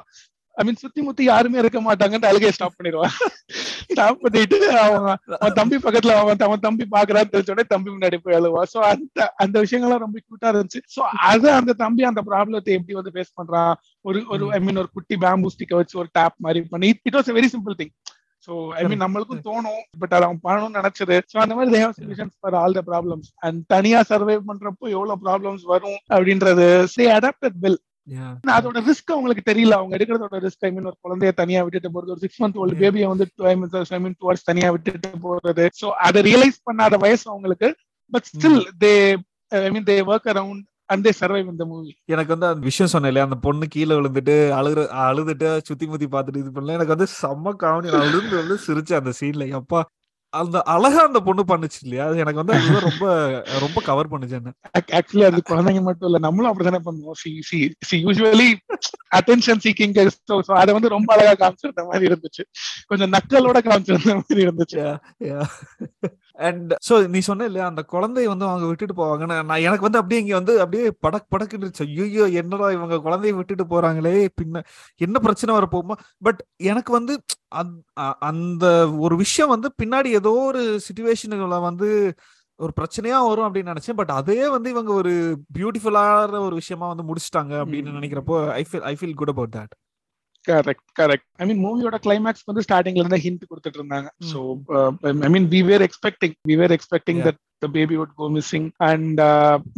ஐ 0.60 0.64
மீன் 0.68 0.80
சுத்தி 0.84 1.02
முத்தி 1.08 1.24
யாருமே 1.30 1.60
இருக்க 1.62 1.80
மாட்டாங்கன்னு 1.88 2.30
அழுகையை 2.30 2.52
ஸ்டாப் 2.56 2.78
பண்ணிடுவான். 2.78 3.14
ஸ்டாப் 3.92 4.22
பண்ணிட்டு 4.24 4.58
அவன் 4.84 5.06
அவன் 5.40 5.58
தம்பி 5.60 5.78
பக்கத்துல 5.86 6.16
அவன் 6.22 6.46
அவன் 6.48 6.64
தம்பி 6.68 6.86
பாக்குறான்னு 6.96 7.32
தெரிஞ்ச 7.34 7.54
உடனே 7.54 7.66
தம்பி 7.74 7.90
முன்னாடி 7.94 8.20
போய் 8.26 8.38
அழுவான். 8.40 8.70
சோ 8.74 8.82
அந்த 8.92 9.30
அந்த 9.46 9.56
விஷயங்கள்லாம் 9.66 10.04
ரொம்ப 10.06 10.18
கியூட்டா 10.26 10.52
இருந்துச்சு. 10.54 10.82
சோ 10.96 11.02
அது 11.32 11.50
அந்த 11.60 11.76
தம்பி 11.84 12.06
அந்த 12.12 12.24
ப்ராப்ளத்தை 12.30 12.76
எப்படி 12.80 13.00
வந்து 13.00 13.16
ஃபேஸ் 13.16 13.36
பண்றான்? 13.40 13.74
ஒரு 14.08 14.22
ஒரு 14.36 14.46
ஐ 14.58 14.62
மீன் 14.68 14.82
ஒரு 14.84 14.92
குட்டி 14.98 15.18
பேம்பூ 15.26 15.52
ஸ்டிக்க 15.56 15.82
வச்சு 15.82 16.00
ஒரு 16.04 16.10
டேப் 16.20 16.38
மாதிரி 16.48 16.62
பண்ணி 16.76 16.90
it 17.10 17.20
was 17.20 17.36
very 17.40 17.50
simple 17.56 17.78
thing 17.82 17.94
so 18.48 18.54
I 18.80 18.84
mean 18.90 19.04
நம்மளுக்கும் 19.04 19.44
தோணும் 19.48 19.82
பட் 20.02 20.14
அதை 20.18 20.24
அவன் 20.28 20.44
பண்ணணும்னு 20.46 20.80
நினைச்சது. 20.80 21.16
சோ 21.32 21.38
அந்த 21.44 21.54
மாதிரி 21.58 21.72
they've 21.76 21.98
solutions 22.00 22.36
for 22.40 22.56
all 22.62 22.78
the 22.78 22.84
problems 22.90 23.30
and 23.48 23.60
தனியா 23.74 24.02
சர்வே 24.12 24.36
பண்றப்போ 24.50 24.86
எவ்வளவு 24.96 25.22
ப்ராப்ளம்ஸ் 25.26 25.66
வரும் 25.74 26.00
அப்படின்றது 26.16 26.68
சே 26.96 27.06
அடாப்டட் 27.18 27.60
வெல் 27.66 27.80
அதோட 28.58 28.78
ரிஸ்க் 28.88 29.14
அவங்களுக்கு 29.16 29.44
தெரியல. 29.52 29.74
அவங்க 29.80 29.94
எடுக்கிறதோட 29.98 30.38
ரிஸ்க் 30.46 30.66
ஐ 30.68 30.72
மீன் 30.76 30.90
ஒரு 30.92 30.98
குழந்தைய 31.08 31.32
தனியா 31.42 31.62
விட்டுட்டு 31.66 31.94
போறது 31.96 32.14
ஒரு 32.16 32.24
சிக்ஸ் 32.24 32.42
மந்த் 32.44 32.60
ஓல்டு 32.64 32.80
பேபியை 32.82 33.08
வந்து 33.12 33.28
ஐ 33.52 34.00
மீன் 34.04 34.18
டுவர்ட்ஸ் 34.22 34.48
தனியா 34.50 34.70
விட்டுட்டு 34.76 35.12
போறது. 35.26 35.66
சோ 35.82 35.90
அதை 36.08 36.22
ரியலைஸ் 36.30 36.60
பண்ணாத 36.70 36.98
வயசு 37.06 37.26
அவங்களுக்கு. 37.34 37.70
But 38.14 38.28
still 38.32 38.62
they 38.84 38.94
I 39.68 39.70
mean 39.76 39.88
they 39.92 39.98
work 40.12 40.30
around 40.34 40.66
and 40.94 41.08
இந்த 41.52 41.66
மூவி 41.72 41.92
எனக்கு 42.14 42.34
வந்து 42.34 42.48
அந்த 42.50 42.66
விஷயம் 42.68 42.92
சொன்னேன் 42.94 43.12
இல்லையா? 43.12 43.28
அந்த 43.28 43.38
பொண்ணு 43.46 43.66
கீழே 43.70 43.94
விழுந்துட்டு 43.98 44.36
அழுகுற 44.60 44.86
அழுதுட்டு 45.08 45.50
சுத்தி 45.68 45.86
முத்தி 45.86 46.08
பார்த்துட்டு 46.14 46.42
இது 46.44 46.52
பண்ணல. 46.56 46.76
எனக்கு 46.78 46.96
வந்து 46.96 47.08
செம்ம 47.22 47.54
காமெடி 47.64 47.92
நான் 47.96 48.08
விழுந்து 48.08 48.36
வந்து 48.42 48.58
சிரிச்சேன் 48.68 49.02
அந்த 49.02 49.14
சீன்ல 49.20 49.48
அப்பா 49.62 49.82
அந்த 50.34 50.62
அழகா 50.62 51.02
அந்த 51.06 51.20
பொண்ணு 51.20 51.44
பண்ணுச்சு 51.48 51.80
இல்லையா? 51.82 52.06
அது 52.06 52.18
எனக்கு 52.18 52.42
வந்து 52.44 52.54
அதுதான் 52.54 52.88
ரொம்ப 52.90 53.06
ரொம்ப 53.60 53.82
கவர் 53.82 54.10
பண்ணுச்சு 54.10 54.36
என்ன. 54.40 54.54
ஆக்சுவலி 54.80 55.24
அது 55.24 55.42
குழந்தைங்க 55.50 55.82
மட்டும் 55.82 56.08
இல்ல 56.10 56.18
நம்மளும் 56.18 56.50
அப்படித்தானே 56.52 56.82
பண்ணுவோம். 56.86 57.18
See 57.22 57.42
see 57.42 57.74
see 57.82 58.06
usually 58.06 58.50
attention 59.16 59.64
seeking 59.64 59.96
அதை 60.56 60.74
வந்து 60.74 60.90
ரொம்ப 60.90 61.14
அழகா 61.16 61.34
காமிச்சிருந்த 61.44 61.86
மாதிரி 61.88 62.14
இருந்துச்சு. 62.14 62.46
கொஞ்சம் 62.88 63.12
நக்கலோட 63.12 63.62
காமிச்சிருந்த 63.70 64.14
மாதிரி 64.14 64.44
இருந்துச்சு. 64.46 65.00
அண்ட் 66.48 66.72
சோ 66.88 66.94
நீ 67.14 67.20
சொன்ன 67.28 67.46
இல்லையா 67.50 67.66
அந்த 67.72 67.82
குழந்தைய 67.94 68.32
வந்து 68.32 68.46
அவங்க 68.50 68.66
விட்டுட்டு 68.70 68.96
போவாங்க. 69.00 69.26
நான் 69.50 69.66
எனக்கு 69.68 69.88
வந்து 69.88 70.00
அப்படியே 70.02 70.22
இங்க 70.24 70.36
வந்து 70.40 70.54
அப்படியே 70.64 70.86
படக் 71.06 71.30
படக்குன்னு 71.34 71.70
ஐயோ 71.86 72.26
என்னடா 72.42 72.70
இவங்க 72.78 72.98
குழந்தைய 73.08 73.36
விட்டுட்டு 73.40 73.66
போறாங்களே 73.74 74.16
பின்ன 74.42 74.64
என்ன 75.08 75.20
பிரச்சனை 75.28 75.54
வர 75.58 75.68
போகுமா. 75.76 75.98
பட் 76.28 76.42
எனக்கு 76.72 76.94
வந்து 76.98 77.16
அந்த 78.30 78.66
ஒரு 79.06 79.18
விஷயம் 79.24 79.54
வந்து 79.56 79.72
பின்னாடி 79.84 80.12
ஏதோ 80.22 80.34
ஒரு 80.50 80.64
சுச்சுவேஷனுகளை 80.88 81.60
வந்து 81.70 81.90
ஒரு 82.60 82.74
பிரச்சனையா 82.80 83.20
வரும் 83.28 83.48
அப்படின்னு 83.48 83.72
நினைச்சேன். 83.74 84.00
பட் 84.00 84.16
அதே 84.20 84.40
வந்து 84.56 84.70
இவங்க 84.70 84.92
ஒரு 85.02 85.14
பியூட்டிஃபுல்லான 85.58 86.42
ஒரு 86.48 86.56
விஷயமா 86.62 86.88
வந்து 86.94 87.08
முடிச்சிட்டாங்க 87.10 87.54
அப்படின்னு 87.64 87.96
நினைக்கிறப்போ 87.98 88.38
I 88.62 88.64
feel 88.70 88.86
I 88.92 88.96
feel 89.00 89.16
good 89.22 89.34
about 89.34 89.56
that 89.58 89.74
correct 90.48 90.90
correct 91.00 91.28
I 91.42 91.46
mean 91.50 91.62
மூவியோட 91.66 91.98
கிளைமேக்ஸ் 92.06 92.48
வந்து 92.50 92.64
ஸ்டார்டிங்ல 92.68 93.04
இருந்து 93.04 93.24
ஹிண்ட் 93.26 93.50
கொடுத்துட்டு 93.50 93.80
இருந்தாங்க 93.82 94.10
so 94.32 94.40
I 95.28 95.30
mean 95.36 95.48
we 95.54 95.62
were 95.70 95.86
expecting 95.88 96.36
we 96.52 96.58
were 96.62 96.76
expecting 96.78 97.22
that 97.28 97.40
the 97.64 97.68
baby 97.78 97.96
would 98.02 98.14
go 98.22 98.28
missing 98.36 98.68
and 98.90 99.20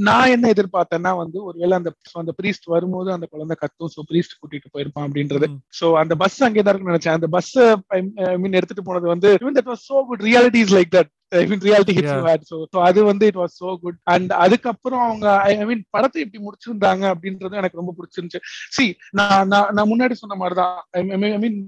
நான் 0.08 0.31
என்ன 0.34 0.50
எதிர்பார்த்தேன்னா 0.56 1.12
வந்து 1.22 1.38
ஒருவேளை 1.48 1.75
அந்த 1.80 1.92
அந்த 2.22 2.34
பிரீஸ்ட் 2.40 2.68
வரும்போது 2.74 3.10
அந்த 3.16 3.28
குழந்தை 3.34 3.56
கத்தும். 3.62 3.92
ஸோ 3.96 4.02
பிரீஸ்ட் 4.12 4.38
கூட்டிட்டு 4.42 4.74
போயிருப்பான் 4.74 5.08
அப்படின்றது. 5.08 5.48
சோ 5.80 5.88
அந்த 6.02 6.16
பஸ் 6.24 6.38
அங்கே 6.48 6.62
தான் 6.62 6.74
இருக்குன்னு 6.74 6.94
நினைச்சேன். 6.94 7.18
அந்த 7.19 7.30
பஸ் 7.38 7.54
ஐ 8.31 8.38
மீன் 8.44 8.60
எடுத்துட்டு 8.60 8.88
போனது 8.90 9.07
வந்து 9.14 9.31
that 9.57 9.71
was 9.71 9.88
so 9.92 9.97
good 10.12 10.24
reality 10.30 10.62
is 10.66 10.76
like 10.78 10.94
that 10.97 11.12
I 11.31 11.42
mean 11.45 11.64
reality 11.68 11.94
hits 11.97 12.26
hard 12.28 12.45
so 12.50 12.57
அது 12.81 13.00
வந்து 13.04 13.26
it 13.26 13.40
was 13.42 13.56
so 13.61 13.69
good 13.80 14.00
and 14.06 14.31
அதுக்கப்புறம் 14.38 15.04
அவங்க 15.07 15.28
ஐ 15.42 15.66
மீன் 15.66 15.83
படத்தை 15.90 16.21
எப்படி 16.21 16.42
முடிச்சிருந்தாங்க 16.44 17.04
அப்படின்றது 17.14 17.59
எனக்கு 17.61 17.80
ரொம்ப 17.81 17.94
பிடிச்சிருந்துச்சு. 17.97 18.42
சி 18.71 18.85
நான் 19.11 19.47
நான் 19.47 19.90
முன்னாடி 19.90 20.14
சொன்ன 20.14 20.35
மாதிரி 20.35 20.56
தான் 20.56 20.76
I 20.92 21.40
mean 21.42 21.59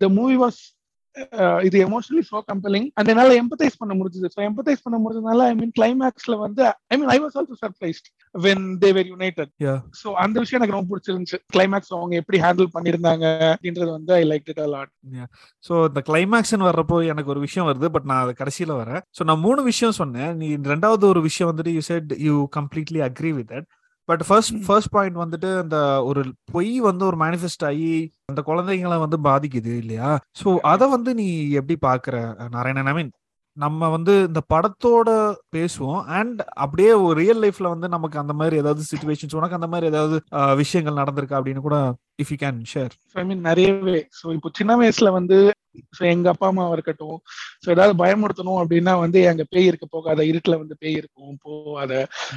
the 0.00 0.08
movie 0.10 0.36
was 0.36 0.60
இது 1.66 1.76
எமோஷனலி 1.86 2.24
சோ 2.30 2.38
கம்பெலிங் 2.50 2.86
அண்ட் 2.98 3.10
என்னால 3.12 3.34
எம்பத்தைஸ் 3.42 3.78
பண்ண 3.80 3.92
முடிஞ்சது. 4.00 4.28
ஸோ 4.34 4.40
எம்பத்தைஸ் 4.48 4.84
பண்ண 4.84 4.96
முடிஞ்சதுனால 5.02 5.46
ஐ 5.52 5.54
மீன் 5.60 5.74
கிளைமேக்ஸ்ல 5.78 6.36
வந்து 6.44 6.62
I 6.92 6.96
mean 7.00 7.12
I 7.14 7.18
was 7.24 7.36
also 7.40 7.56
surprised 7.64 8.08
when 8.34 8.66
they 8.84 8.90
were 8.98 9.08
united 9.14 9.52
so 10.02 10.08
அந்த 10.24 10.36
விஷயம் 10.42 10.60
எனக்கு 10.60 10.76
ரொம்ப 10.76 10.90
பிடிச்சிருந்துச்சு. 10.92 11.40
கிளைமேக்ஸ் 11.56 11.92
அவங்க 11.98 12.14
எப்படி 12.22 12.40
ஹேண்டில் 12.46 12.70
பண்ணிருந்தாங்க 12.76 13.26
அப்படின்றது 13.54 13.90
வந்து 13.98 14.14
I 14.20 14.22
like 14.32 14.48
it 14.54 14.62
a lot 14.66 14.92
so 15.64 15.74
இந்த 15.90 16.02
கிளைமேக்ஸ்னு 16.10 16.68
வர்றப்போ 16.70 16.98
எனக்கு 17.12 17.34
ஒரு 17.36 17.42
விஷயம் 17.46 17.68
வருது 17.70 17.90
பட் 17.96 18.08
நான் 18.12 18.22
அது 18.24 18.34
கடைசியில 18.42 18.78
வரேன். 18.82 19.02
ஸோ 19.18 19.24
நான் 19.30 19.44
மூணு 19.46 19.60
விஷயம் 19.70 19.98
சொன்னேன். 20.00 20.32
நீ 20.40 20.48
ரெண்டாவது 20.72 21.06
ஒரு 21.12 21.22
விஷயம் 21.28 21.50
வந்துட்டு 21.52 21.74
you 21.76 21.84
said 21.90 22.12
you 22.28 22.36
completely 22.58 23.02
agree 23.08 23.32
with 23.38 23.50
that 23.52 23.68
but 24.08 24.22
first 24.26 24.54
first 24.66 24.90
point 24.90 25.16
வந்துட்டு 25.16 25.58
அந்த 25.58 26.02
ஒரு 26.02 26.22
பொய் 26.52 26.80
வந்து 26.80 27.04
ஒரு 27.06 27.16
மேனிஃபெஸ்ட் 27.16 27.64
ஆகி 27.64 27.92
அந்த 28.26 28.42
குழந்தைங்களை 28.46 28.98
வந்து 28.98 29.18
பாதிக்குது 29.20 29.72
இல்லையா? 29.78 30.18
ஸோ 30.44 30.58
அதை 30.62 30.88
வந்து 30.88 31.14
நீ 31.14 31.50
எப்படி 31.50 31.76
பாக்குற 31.86 32.16
நாராயணன்? 32.48 32.86
ஐ 32.86 32.92
மீன் 32.92 33.12
நம்ம 33.62 33.88
வந்து 33.94 34.12
இந்த 34.28 34.40
படத்தோட 34.52 35.08
பேசுவோம். 35.56 36.02
அண்ட் 36.18 36.40
அப்படியே 36.64 36.92
ஒரு 37.04 37.14
ரியல் 37.20 37.40
லைஃப்ல 37.44 37.70
வந்து 37.74 37.88
நமக்கு 37.94 38.16
அந்த 38.22 38.34
மாதிரி 38.40 38.60
ஏதாவது 38.62 38.82
சுச்சுவேஷன்ஸ் 38.90 39.36
உனக்கு 39.38 39.58
அந்த 39.58 39.68
மாதிரி 39.72 39.88
ஏதாவது 39.92 40.16
விஷயங்கள் 40.62 41.00
நடந்திருக்கா 41.00 41.38
அப்படின்னு 41.38 41.64
கூட 41.66 41.78
if 42.22 42.30
you 42.32 42.38
can 42.42 42.60
share 42.72 42.92
I 43.20 43.24
mean 43.30 43.42
நிறையவே. 43.48 43.98
ஸோ 44.18 44.26
இப்போ 44.36 44.50
சின்ன 44.58 44.76
வயசுல 44.80 45.10
வந்து 45.18 45.38
ஸோ 45.96 46.02
எங்க 46.12 46.26
அப்பா 46.32 46.46
அம்மாவா 46.50 46.74
இருக்கட்டும் 46.76 47.18
ஸோ 47.62 47.68
ஏதாவது 47.74 47.94
பயமுறுத்தணும் 48.02 48.60
அப்படின்னா 48.62 48.94
வந்து 49.04 49.18
எங்க 49.32 49.44
பேய் 49.52 49.68
இருக்க 49.70 49.86
போகாத 49.94 50.20
இருட்டுல 50.30 50.56
வந்து 50.62 50.76
பேய் 50.82 50.98
இருக்கும் 51.00 51.34
போகாத. 51.46 51.92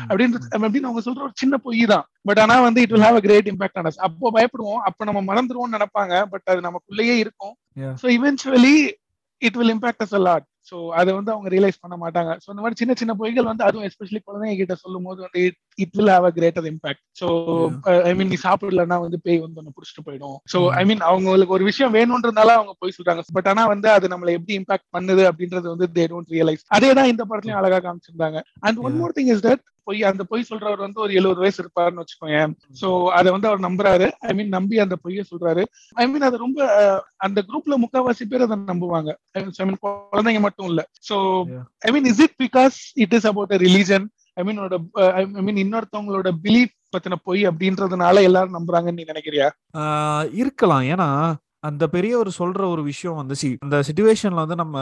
அப்படின்னு 0.07 0.39
அப்படின்னு 0.55 0.89
அவங்க 0.89 1.03
சொல்ற 1.07 1.23
ஒரு 1.27 1.35
சின்ன 1.43 1.57
பொய் 1.67 1.83
தான். 1.93 2.05
பட் 2.29 2.41
ஆனா 2.43 2.57
வந்து 2.67 2.83
it 2.85 2.93
will 2.95 3.05
have 3.07 3.19
a 3.21 3.25
great 3.27 3.51
impact 3.53 3.79
on 3.81 3.89
us 3.91 4.01
அப்போ 4.07 4.31
பயப்படுவோம். 4.37 4.81
அப்ப 4.89 5.05
நம்ம 5.09 5.21
மறந்துடுவோம்னு 5.29 5.77
நினைப்பாங்க. 5.77 6.13
பட் 6.33 6.47
அது 6.53 6.67
நமக்குள்ளேயே 6.69 7.17
இருக்கும். 7.23 7.55
So 8.03 8.07
eventually 8.17 8.75
it 9.41 9.59
will 9.61 9.73
impact 9.75 10.03
us 10.07 10.17
a 10.19 10.23
lot 10.29 10.47
so 10.69 10.75
அதை 10.99 11.11
வந்து 11.17 11.31
அவங்க 11.33 11.47
ரியலைஸ் 11.53 11.79
பண்ண 11.83 11.95
மாட்டாங்க. 12.03 12.31
ஸோ 12.43 12.47
இந்த 12.53 12.61
மாதிரி 12.63 12.79
சின்ன 12.81 12.93
சின்ன 13.01 13.13
பொய்கள் 13.21 13.49
வந்து 13.49 13.63
அதுவும் 13.67 13.85
எஸ்பெஷலி 13.87 14.19
குழந்தைங்க 14.27 14.57
கிட்ட 14.61 14.75
சொல்லும் 14.83 15.07
போது 15.07 15.19
வந்து 15.25 15.41
it 15.83 15.95
will 15.97 16.11
have 16.13 16.27
a 16.29 16.31
greater 16.37 16.67
impact 16.71 17.03
so 17.21 17.27
I 18.09 18.13
mean 18.19 18.31
நீ 18.33 18.37
சாப்பிடலன்னா 18.45 18.97
வந்து 19.05 19.19
பேய் 19.25 19.41
வந்து 19.45 19.59
ஒன்று 19.61 19.75
பிடிச்சிட்டு 19.77 20.05
போயிடும். 20.07 20.37
ஸோ 20.53 20.59
ஐ 20.79 20.83
மீன் 20.89 21.03
அவங்களுக்கு 21.09 21.57
ஒரு 21.57 21.65
விஷயம் 21.71 21.95
வேணும்ன்றதுனால 21.97 22.55
அவங்க 22.59 22.75
போய் 22.81 22.95
சொல்றாங்க. 22.97 23.23
பட் 23.37 23.49
ஆனா 23.53 23.65
வந்து 23.73 23.89
அது 23.95 24.13
நம்மளை 24.13 24.33
எப்படி 24.39 24.55
இம்பாக்ட் 24.61 24.89
பண்ணுது 24.97 25.25
அப்படின்றது 25.31 25.67
வந்து 25.73 25.87
தே 25.97 26.05
டோன்ட் 26.13 26.33
ரியலைஸ் 26.37 26.63
அதே 26.77 26.91
தான் 26.99 27.11
இந்த 27.13 27.25
படத்துலயும் 27.29 27.61
அழகா 27.61 27.79
காமிச்சிருந்தாங்க. 27.87 28.39
And 28.67 28.79
one 28.87 28.97
more 29.01 29.15
thing 29.19 29.31
is 29.35 29.45
that 29.49 29.63
பொய் 29.83 30.03
அந்த 30.03 30.23
பொய் 30.23 30.45
சொல்றவர் 30.49 30.77
வந்து 30.77 30.99
ஒரு 30.99 31.13
எழுபது 31.13 31.39
வயசு 31.39 31.59
இருப்பாருன்னு 31.63 32.01
வச்சுக்கோங்க. 32.01 32.39
சோ 32.81 32.87
அதை 33.09 33.31
வந்து 33.31 33.47
அவர் 33.47 33.59
நம்புறாரு. 33.59 34.07
ஐ 34.19 34.33
மீன் 34.33 34.47
நம்பி 34.47 34.79
அந்த 34.79 34.95
பொய்ய 35.03 35.23
சொல்றாரு. 35.31 35.63
ஐ 35.93 36.07
மீன் 36.07 36.21
அது 36.21 36.37
ரொம்ப 36.37 36.59
அந்த 37.17 37.43
குரூப்ல 37.47 37.75
முக்காவாசி 37.83 38.25
பேர் 38.29 38.41
அதை 38.41 38.57
நம்புவாங்க. 38.65 39.11
குழந்தைங்க 39.83 40.39
மட்டும் 40.39 40.67
இல்ல. 40.67 40.81
So. 41.09 41.17
I 41.79 41.91
mean 41.91 42.05
is 42.05 42.21
it 42.21 42.37
because 42.39 42.77
it 42.97 43.13
is 43.13 43.27
about 43.27 43.55
religion 43.63 44.07
I 44.37 44.43
mean 44.43 44.61
I 45.13 45.43
mean 45.43 45.61
இன்னொருத்தவங்களோட 45.63 46.29
belief 46.43 46.73
பத்தின 46.93 47.15
பொய் 47.23 47.47
அப்படின்றதுனால 47.47 48.21
எல்லாரும் 48.21 48.55
நம்புறாங்கன்னு 48.55 48.91
நீ 48.91 49.03
நினைக்கிறியா? 49.03 49.47
இருக்கலாம். 50.33 50.85
ஏன்னா 50.93 51.07
அந்த 51.63 51.87
பெரியவர் 51.87 52.29
சொல்ற 52.39 52.61
ஒரு 52.67 52.83
விஷயம் 52.83 53.15
வந்து 53.15 53.35
சி 53.35 53.49
அந்த 53.59 53.77
சுச்சுவேஷன்ல 53.87 54.41
வந்து 54.41 54.55
நம்ம 54.55 54.77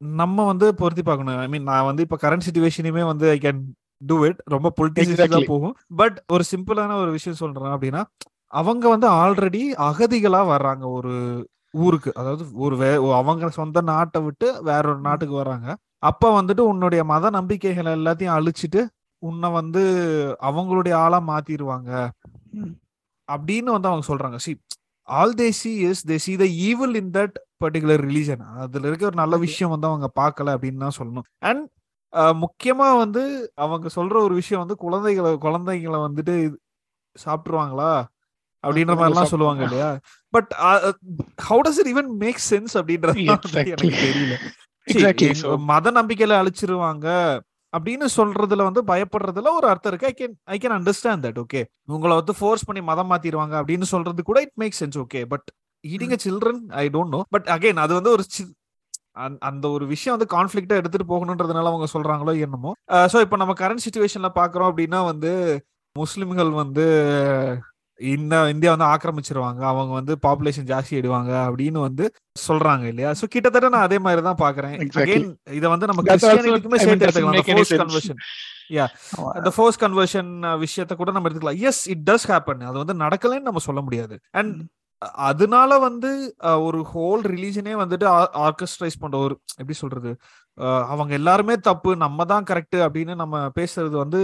நம்ம 0.00 0.44
வந்து 0.44 0.66
பொருத்தி 0.74 1.02
பார்க்கணும். 1.02 1.38
ஐ 1.38 1.48
மீன் 1.48 1.62
நான் 1.62 1.84
வந்து 1.84 2.02
இப்ப 2.02 2.18
கரண்ட் 2.22 2.46
சுச்சுவேஷனையுமே 2.46 3.04
வந்து 3.04 3.26
ஐ 3.30 3.38
கேன் 3.42 3.60
டூ 4.02 4.26
இட் 4.26 4.40
ரொம்ப 4.46 4.68
Exactly. 5.04 5.46
போகும். 5.46 5.74
பட் 5.96 6.22
ஒரு 6.32 6.44
சிம்பிளான 6.50 6.92
ஒரு 6.94 7.10
விஷயம் 7.10 7.36
சொல்றேன் 7.36 7.72
அப்படின்னா 7.74 8.02
அவங்க 8.52 8.88
வந்து 8.88 9.08
ஆல்ரெடி 9.12 9.62
அகதிகளா 9.88 10.42
வர்றாங்க 10.48 10.84
ஒரு 10.90 11.14
ஊருக்கு. 11.74 12.10
அதாவது 12.14 12.44
ஒரு 12.56 12.76
வே 12.76 12.90
அவங்க 13.12 13.48
சொந்த 13.50 13.80
நாட்டை 13.80 14.20
விட்டு 14.22 14.62
வேற 14.62 14.88
ஒரு 14.88 15.00
நாட்டுக்கு 15.00 15.42
வர்றாங்க. 15.42 15.68
அப்ப 16.02 16.42
வந்துட்டு 16.42 16.60
உன்னுடைய 16.60 17.04
மத 17.04 17.30
நம்பிக்கைகள் 17.30 17.96
எல்லாத்தையும் 17.96 18.36
அழிச்சிட்டு 18.36 18.82
உன்னை 19.22 19.50
வந்து 19.50 19.82
அவங்களுடைய 20.42 20.94
ஆளா 20.94 21.20
மாத்திடுவாங்க. 21.20 21.90
அப்படின்னு 23.28 23.70
வந்து 23.76 23.88
அவங்க 23.88 24.06
சொல்றாங்க. 24.06 24.36
See 24.36 24.52
all 25.08 25.34
they 25.34 25.48
see 25.50 25.74
is 25.88 26.08
they 26.08 26.16
see 26.16 26.36
the 26.36 26.46
evil 26.60 26.94
in 26.94 27.10
that 27.10 27.36
particular 27.64 28.02
religion 28.06 28.42
அதுல 28.56 28.88
இருக்க 28.88 29.06
ஒரு 29.06 29.16
நல்ல. 29.16 29.36
விஷயம் 29.36 29.70
வந்து 29.70 29.86
அவங்க 29.86 30.08
பார்க்கல 30.20 30.54
அப்படின்னு 30.56 30.78
தான் 30.78 30.98
சொல்லணும். 30.98 31.26
அண்ட் 31.38 31.62
முக்கியமா 32.12 32.88
வந்து 32.98 33.22
அவங்க 33.54 33.88
சொல்ற 33.96 34.16
ஒரு 34.26 34.34
விஷயம் 34.34 34.62
வந்து 34.62 34.76
குழந்தைகளை 34.76 35.32
குழந்தைகளை 35.36 35.98
வந்துட்டு 36.00 36.36
சாப்பிட்டுருவாங்களா? 37.16 37.90
அப்படின்ற 38.64 38.94
குழந்தைகளை 38.94 39.00
மாதிரிலாம் 39.00 39.32
சொல்லுவாங்க. 39.32 39.62
இல்லையா? 39.62 39.90
But 40.34 40.50
how 41.48 41.60
does 41.66 41.80
it 41.82 41.90
even 41.92 42.08
make 42.22 42.40
sense 42.50 42.74
அப்படின்றது. 42.74 43.18
எனக்கு 43.26 43.92
தெரியல. 44.06 44.36
மத 45.70 45.90
நம்பிக்கையில 45.90 46.38
அழிச்சிருவாங்க 46.40 47.06
அப்படின்னு 47.72 48.06
சொல்றதுல 48.16 48.66
வந்து 48.68 48.82
பயப்படுறதுல 48.82 49.52
ஒரு 49.52 49.66
அர்த்தம் 49.68 49.92
இருக்கு. 49.92 50.10
I 50.10 50.14
can 50.20 50.34
I 50.44 50.56
can 50.62 50.76
understand 50.76 51.24
that 51.26 51.40
okay 51.44 51.60
உங்களை 51.84 52.16
வந்து 52.16 52.34
ஃபோர்ஸ் 52.38 52.64
பண்ணி 52.64 52.82
மதம் 52.82 53.10
மாத்திடுவாங்க 53.10 53.54
அப்படின்னு 53.60 53.88
சொல்றது 53.94 54.22
கூட 54.22 54.40
it 54.40 54.54
make 54.54 54.78
sense 54.80 54.98
okay 54.98 55.22
but 55.24 55.48
eating 55.84 56.16
children 56.24 56.62
I 56.82 56.84
don't 56.88 57.14
know 57.16 57.20
but 57.28 57.48
again 57.56 57.82
அது 57.84 57.94
வந்து 57.94 58.10
ஒரு 58.10 58.24
அந்த- 59.38 59.68
ஒரு 59.68 59.86
விஷயம் 59.86 60.18
வந்து 60.18 60.36
கான்ஃபிளிக்டா 60.36 60.68
எடுத்துட்டு 60.68 61.12
போகணுன்றதுனால 61.12 61.66
அவங்க 61.66 61.86
சொல்றாங்களோ 61.92 62.40
என்னமோ. 62.40 62.72
ஸோ 62.90 63.20
இப்போ 63.20 63.36
நம்ம 63.36 63.52
கரண்ட் 63.52 63.84
சுச்சுவேஷன்ல 63.86 64.28
பாக்குறோம் 64.34 64.70
அப்படின்னா 64.70 65.04
வந்து 65.04 65.30
முஸ்லிம்கள் 65.98 66.50
வந்து 66.50 66.86
இந்த 68.00 68.48
இந்தியா 68.48 68.74
வந்து 68.74 68.84
ஆக்கிரமிச்சிருவாங்க. 68.84 69.60
அவங்க 69.72 69.92
வந்து 69.92 70.16
பாப்புலேஷன் 70.26 70.68
ஜாஸ்தி 70.70 70.90
ஆயிடுவாங்க 70.90 71.32
அப்படின்னு 71.48 71.80
வந்து 71.80 72.12
சொல்றாங்க 72.48 72.82
இல்லையா? 72.82 73.10
சோ 73.10 73.24
கிட்டத்தட்ட 73.28 73.68
நான் 73.68 73.80
அதே 73.80 73.98
மாதிரி 73.98 74.22
தான் 74.22 74.36
பாக்குறேன். 74.36 74.80
இத 75.52 75.68
வந்து 75.68 75.86
நம்ம 75.86 76.02
கிறிஸ்டியானிட்டிக்குமே 76.02 76.74
சேர்த்து 76.76 77.06
எடுத்துக்கலாம். 77.06 77.34
any 77.34 77.52
force. 77.52 77.74
கன்வர்ஷன் 77.74 78.16
ஆமா. 79.16 79.28
அந்த 79.28 79.50
ஃபோர்ஸ் 79.50 79.84
கன்வர்ஷன் 79.84 80.64
விஷயத்த 80.64 80.94
கூட 80.94 81.10
நம்ம 81.10 81.28
எடுத்துக்கலாம். 81.28 81.58
எஸ் 81.58 81.88
இட் 81.88 82.10
டஸ் 82.10 82.28
ஹேப்பன் 82.28 82.62
அது 82.62 82.84
வந்து 82.84 82.94
நடக்கலைன்னு 82.94 83.42
நம்ம 83.42 83.58
சொல்ல 83.58 83.80
முடியாது. 83.80 84.18
அண்ட். 84.30 84.62
அதனால 85.24 85.70
வந்து 85.78 86.10
ஒரு 86.62 86.78
ஹோல் 86.92 87.22
ரிலீஜனே 87.32 87.74
வந்துட்டு 87.82 88.06
ஆர்கஸ்ட்ரைஸ் 88.46 89.00
பண்ற 89.00 89.16
ஒரு 89.18 89.34
எப்படி 89.56 89.76
சொல்றது 89.78 90.10
அவங்க 90.88 91.12
எல்லாருமே 91.14 91.56
தப்பு 91.66 91.90
நம்ம 91.96 92.24
தான் 92.24 92.44
கரெக்ட் 92.44 92.78
அப்படின்னு 92.86 93.14
நம்ம 93.14 93.42
பேசுறது 93.56 93.96
வந்து 93.96 94.20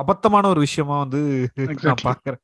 அபத்தமான 0.00 0.44
ஒரு 0.48 0.60
விஷயமா 0.60 0.96
வந்து 0.98 1.20
நான் 1.58 1.68
Exactly. 1.68 2.06
பாக்குறேன் 2.08 2.40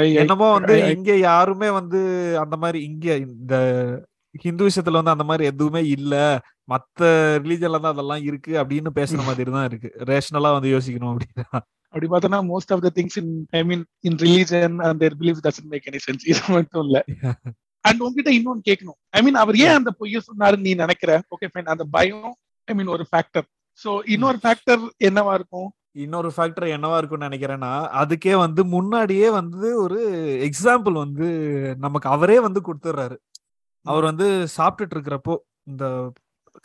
I- 0.00 0.14
என்னமோ 0.22 0.46
வந்து 0.52 0.74
இங்க 0.94 1.10
யாருமே 1.22 1.68
வந்து 1.70 2.00
அந்த 2.40 2.56
மாதிரி 2.56 2.78
இங்க 2.84 3.06
இந்த 3.26 3.54
ஹிந்துவிசத்துல 4.44 4.98
வந்து 4.98 5.14
அந்த 5.14 5.24
மாதிரி 5.24 5.44
எதுவுமே 5.46 5.82
இல்ல 5.88 6.14
மத்த 6.68 7.00
ரிலீஜன்ல 7.42 7.80
தான் 7.80 7.94
அதெல்லாம் 7.94 8.22
இருக்கு 8.22 8.52
அப்படின்னு 8.60 8.90
பேசுற 8.96 9.20
மாதிரி 9.28 9.50
தான் 9.50 9.68
இருக்கு. 9.70 9.90
ரேஷனலா 10.04 10.50
வந்து 10.56 10.72
யோசிக்கணும் 10.74 11.12
அப்படின்னா. 11.12 11.46
அப்படி 11.94 12.08
பார்த்தோம்னா 12.10 12.40
most 12.50 12.72
of 12.74 12.82
the 12.84 12.90
things 12.96 13.18
in 13.20 13.30
I 13.52 13.62
mean 13.64 13.84
in 14.08 14.18
religion 14.24 14.76
and 14.86 15.00
their 15.02 15.16
belief 15.20 15.40
doesn't 15.46 15.70
make 15.72 15.88
any 15.90 16.00
sense 16.04 16.26
இது 16.32 16.42
மட்டும் 16.56 16.84
இல்ல. 16.86 16.98
அண்ட் 17.84 18.00
உங்ககிட்ட 18.06 18.30
இன்னொன்னு 18.38 18.62
கேட்கணும் 18.68 18.98
ஐ 19.16 19.22
மீன் 19.22 19.38
அவர் 19.42 19.58
ஏன் 19.64 19.76
அந்த 19.78 19.90
பொய்ய 20.00 20.20
சொன்னாருன்னு 20.28 20.66
நீ 20.68 20.74
நினைக்கிற? 20.82 21.12
ஓகே 21.34 21.48
ஃபைன் 21.52 21.72
அந்த 21.74 21.84
பயம் 21.96 22.30
ஐ 22.68 22.74
மீன் 22.74 22.92
ஒரு 22.96 23.06
ஃபேக்டர் 23.10 23.46
சோ 23.80 23.90
இன்னொரு 24.14 24.38
ஃபேக்டர் 24.42 24.82
என்னவா 25.08 25.34
இருக்கும்? 25.38 25.68
இன்னொரு 26.02 26.30
ஃபேக்டர் 26.34 26.66
என்னவா 26.74 26.96
இருக்கும்னு 26.98 27.28
நினைக்கிறேன்னா 27.28 27.70
அதுக்கே 28.00 28.34
வந்து 28.42 28.62
முன்னாடியே 28.74 29.28
வந்து 29.38 29.68
ஒரு 29.84 30.00
எக்ஸாம்பிள் 30.48 30.96
வந்து 31.04 31.28
நமக்கு 31.78 32.08
அவரே 32.08 32.38
வந்து 32.46 32.60
கொடுத்துட்றாரு 32.66 33.16
அவர் 33.86 34.04
வந்து 34.04 34.26
சாப்பிட்டுட்டு 34.56 34.96
இருக்கிறப்போ 34.96 35.34
இந்த 35.66 35.84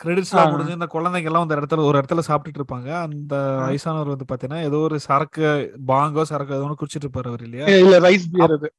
கிரெடிட்ஸ் 0.00 0.32
எல்லாம் 0.32 0.46
ஆ. 0.46 0.52
முடிஞ்சு 0.52 0.74
இந்த 0.74 0.88
குழந்தைங்க 0.92 1.30
எல்லாம் 1.30 1.44
அந்த 1.44 1.56
இடத்துல 1.56 1.84
ஒரு 1.86 1.96
இடத்துல 1.98 2.22
சாப்பிட்டுட்டு 2.26 2.60
இருப்பாங்க 2.60 2.88
அந்த. 3.02 3.34
வயசானவர் 3.62 4.12
வந்து 4.12 4.28
பாத்தீங்கன்னா 4.28 4.62
ஏதோ 4.66 4.78
ஒரு 4.86 4.96
சரக்கு 5.06 5.44
பாங்கோ 5.88 6.24
சரக்கு 6.30 6.54
ஏதோ 6.54 6.66
ஒன்று 6.66 6.80
குடிச்சிட்டு 6.80 7.06
இருப்பாரு 7.06 7.30
அவர் 7.30 7.44
இல்லையா 7.46 7.66
இல்ல 7.76 7.98
ரைஸ் 8.06 8.26
பியர் 8.32 8.54
அது 8.56 8.70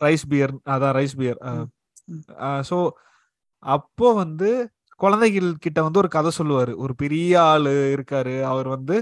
ரைஸ் 0.00 0.26
பியர் 0.30 0.52
அதான் 0.72 0.94
ரைஸ் 0.98 1.16
பியர். 1.16 1.38
ஸோ 2.64 2.76
அப்போ 3.62 4.08
வந்து 4.18 4.50
குழந்தைகள் 5.00 5.50
கிட்ட 5.64 5.78
வந்து 5.82 6.00
ஒரு 6.00 6.10
கதை 6.12 6.30
சொல்லுவாரு 6.36 6.72
ஒரு 6.82 6.92
பெரிய 7.00 7.32
ஆளு 7.48 7.74
இருக்காரு 7.94 8.36
அவர் 8.48 8.68
வந்து. 8.72 8.94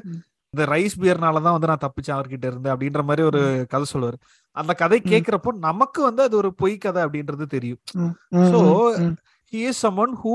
இந்த 0.54 0.64
ரைஸ் 0.70 0.96
பியர்னால 1.00 1.40
தான் 1.40 1.54
வந்து 1.54 1.70
நான் 1.70 1.82
தப்பிச்சேன் 1.82 2.16
அவர்கிட்ட 2.16 2.46
இருந்து 2.46 2.68
அப்படின்ற 2.72 3.00
மாதிரி 3.04 3.22
ஒரு 3.24 3.40
கதை 3.72 3.86
சொல்லுவாரு 3.88 4.18
அந்த 4.56 4.72
கதை. 4.78 4.98
கேட்கிறப்போ 5.06 5.50
நமக்கு 5.64 6.00
வந்து 6.04 6.22
அது 6.24 6.36
ஒரு 6.36 6.50
பொய் 6.60 6.76
கதை 6.84 7.00
அப்படின்றது 7.04 7.46
தெரியும் 7.54 7.80
ம். 8.00 9.14
ஹி 9.52 9.60
இஸ் 9.68 9.80
சம்மன் 9.82 10.14
ஹூ 10.20 10.34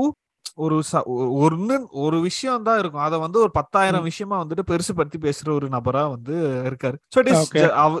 ஒரு 0.64 0.76
ஒன்னு 1.44 1.76
ஒரு 2.04 2.20
விஷயம் 2.20 2.62
தான் 2.62 2.78
இருக்கும். 2.78 3.04
அதை 3.08 3.18
வந்து 3.18 3.38
ஒரு 3.38 3.50
பத்தாயிரம் 3.50 4.02
விஷயமா 4.02 4.36
வந்துட்டு 4.42 4.64
பெருசுபடுத்தி 4.70 5.18
பேசுற 5.26 5.48
ஒரு 5.54 5.68
நபரா 5.68 6.02
வந்து 6.10 6.34
இருக்காரு. 6.68 6.96
So 7.14 7.18
it 7.18 7.30
is. 7.34 7.50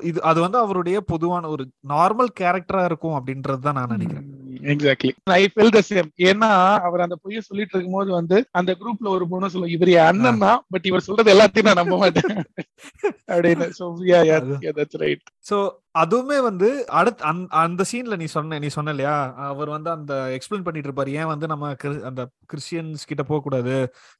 இது 0.02 0.22
அது 0.22 0.40
வந்து 0.40 0.58
அவருடைய 0.58 1.00
பொதுவான 1.12 1.48
ஒரு 1.48 1.66
நார்மல் 1.88 2.30
கேரக்டரா 2.40 2.84
இருக்கும் 2.84 3.18
அப்படின்றது 3.20 3.58
தான் 3.58 3.78
நான் 3.80 3.94
நினைக்கிறேன். 3.96 4.28
Exactly 4.62 5.10
I 5.34 5.42
felt 5.52 5.72
the 5.72 5.80
same 5.88 6.08
ஏன்னா 6.26 6.50
அவர் 6.86 7.04
அந்த 7.04 7.16
பொய்ய 7.22 7.40
சொல்லிட்டு 7.46 7.74
இருக்கும்போது 7.74 8.10
வந்து 8.18 8.38
அந்த 8.52 8.72
குரூப்ல 8.80 9.08
ஒரு 9.14 9.24
பொண்ணு 9.30 9.52
சொல்லும் 9.52 9.74
இவர் 9.74 9.92
அண்ணன் 10.06 10.42
தான் 10.44 10.60
பட் 10.72 10.86
இவர் 10.90 11.06
சொல்றது 11.06 11.32
எல்லாத்தையும் 11.34 11.68
நான் 11.70 11.80
நம்ப 11.82 11.96
மாட்டேன். 12.02 12.32
அப்படின்னு. 13.32 13.66
So 13.78 13.84
yeah 14.10 14.20
yeah 14.28 14.38
that's 14.72 15.00
right 15.02 15.24
so 15.46 15.58
அதுவுமே 16.02 16.38
வந்து 16.48 16.68
அடுத்து 16.98 17.24
அந்த 17.62 17.82
சீன்ல 17.90 18.16
நீ 18.20 18.26
சொன்ன 18.34 18.58
நீ 18.58 18.68
சொன்ன 18.76 18.92
இல்லையா? 18.94 19.16
அவர் 19.50 19.70
வந்து 19.76 19.90
அந்த 19.96 20.14
எக்ஸ்பிளைன் 20.36 20.66
பண்ணிட்டு 20.66 20.90
இருப்பாரு. 20.90 21.12
ஏன் 21.20 21.30
வந்து 21.32 21.46
நம்ம 21.52 21.72
அந்த 22.10 22.22
கிறிஸ்டியன்ஸ் 22.52 23.08
கிட்ட 23.10 23.24
போக 23.24 23.40
கூடாது 23.42 23.74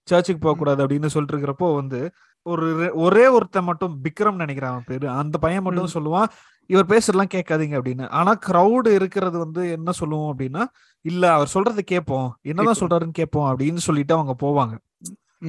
சர்ச்சுக்கு 0.09 0.43
போக 0.43 0.57
கூடாது 0.57 0.83
அப்படின்னு 0.85 1.15
சொல்லிட்டு 1.15 1.37
இருக்கிறப்போ 1.37 1.71
வந்து 1.81 2.01
ஒரு 2.47 2.69
ஒரே 3.03 3.25
ஒருத்தன் 3.37 3.69
மட்டும் 3.69 3.93
விக்ரம் 4.07 4.41
நினைக்கிறேன் 4.43 4.87
பேரு. 4.89 5.07
அந்த 5.23 5.37
பையன் 5.45 5.67
மட்டும் 5.67 5.95
சொல்லுவான் 5.97 6.31
இவர் 6.73 6.91
பேசுறதெல்லாம் 6.93 7.35
கேட்காதீங்க 7.35 7.77
அப்படின்னு. 7.79 8.07
ஆனா 8.11 8.33
கிரவுடு 8.47 8.91
இருக்கிறது 8.99 9.37
வந்து 9.39 9.63
என்ன 9.71 9.93
சொல்லுவோம் 9.93 10.31
அப்படின்னா 10.33 10.65
இல்ல 11.05 11.33
அவர் 11.33 11.53
சொல்றதை 11.55 11.83
கேட்போம். 11.93 12.31
என்னதான். 12.43 12.81
சொல்றாருன்னு 12.81 13.21
கேட்போம் 13.21 13.49
அப்படின்னு 13.51 13.83
சொல்லிட்டு 13.89 14.15
அவங்க 14.15 14.35
போவாங்க. 14.45 14.75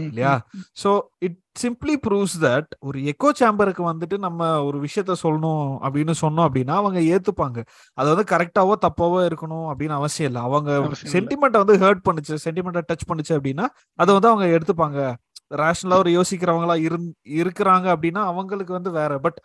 இல்லையா? 0.03 0.31
So 0.83 0.91
it 1.19 1.35
simply 1.61 1.95
proves 2.05 2.37
that 2.41 2.69
ஒரு 2.79 2.99
எக்கோ 3.09 3.29
சேம்பருக்கு 3.39 3.83
வந்துட்டு 3.89 4.15
நம்ம 4.17 4.47
ஒரு 4.63 4.77
விஷயத்த 4.85 5.13
சொல்லணும் 5.23 5.67
அப்படின்னு 5.85 6.13
சொன்னோம் 6.21 6.45
அப்படின்னா 6.47 6.75
அவங்க 6.81 6.99
ஏத்துப்பாங்க. 7.13 7.59
அது 7.97 8.07
வந்து 8.13 8.25
கரெக்டாவோ 8.31 8.75
தப்பாவோ 8.85 9.19
இருக்கணும் 9.27 9.67
அப்படின்னு 9.71 9.99
அவசியம் 9.99 10.31
இல்லை. 10.31 10.43
அவங்க. 10.47 10.71
சென்டிமெண்ட்டை 11.13 11.61
வந்து 11.63 11.77
ஹர்ட் 11.83 12.03
பண்ணுச்சு 12.07 12.41
சென்டிமெண்ட்டை 12.45 12.83
டச் 12.89 13.09
பண்ணுச்சு 13.11 13.35
அப்படின்னா 13.37 13.67
அதை 13.99 14.11
வந்து 14.17 14.31
அவங்க 14.31 14.47
எடுத்துப்பாங்க. 14.57 14.99
ரேஷனலா 15.61 15.97
ஒரு 16.03 16.11
யோசிக்கிறவங்களா 16.17 16.75
இருந் 16.81 17.09
இருக்கிறாங்க 17.39 17.87
அப்படின்னா 17.95 18.21
அவங்களுக்கு 18.31 18.73
வந்து 18.73 18.91
வேற. 18.91 19.11
பட் 19.19 19.39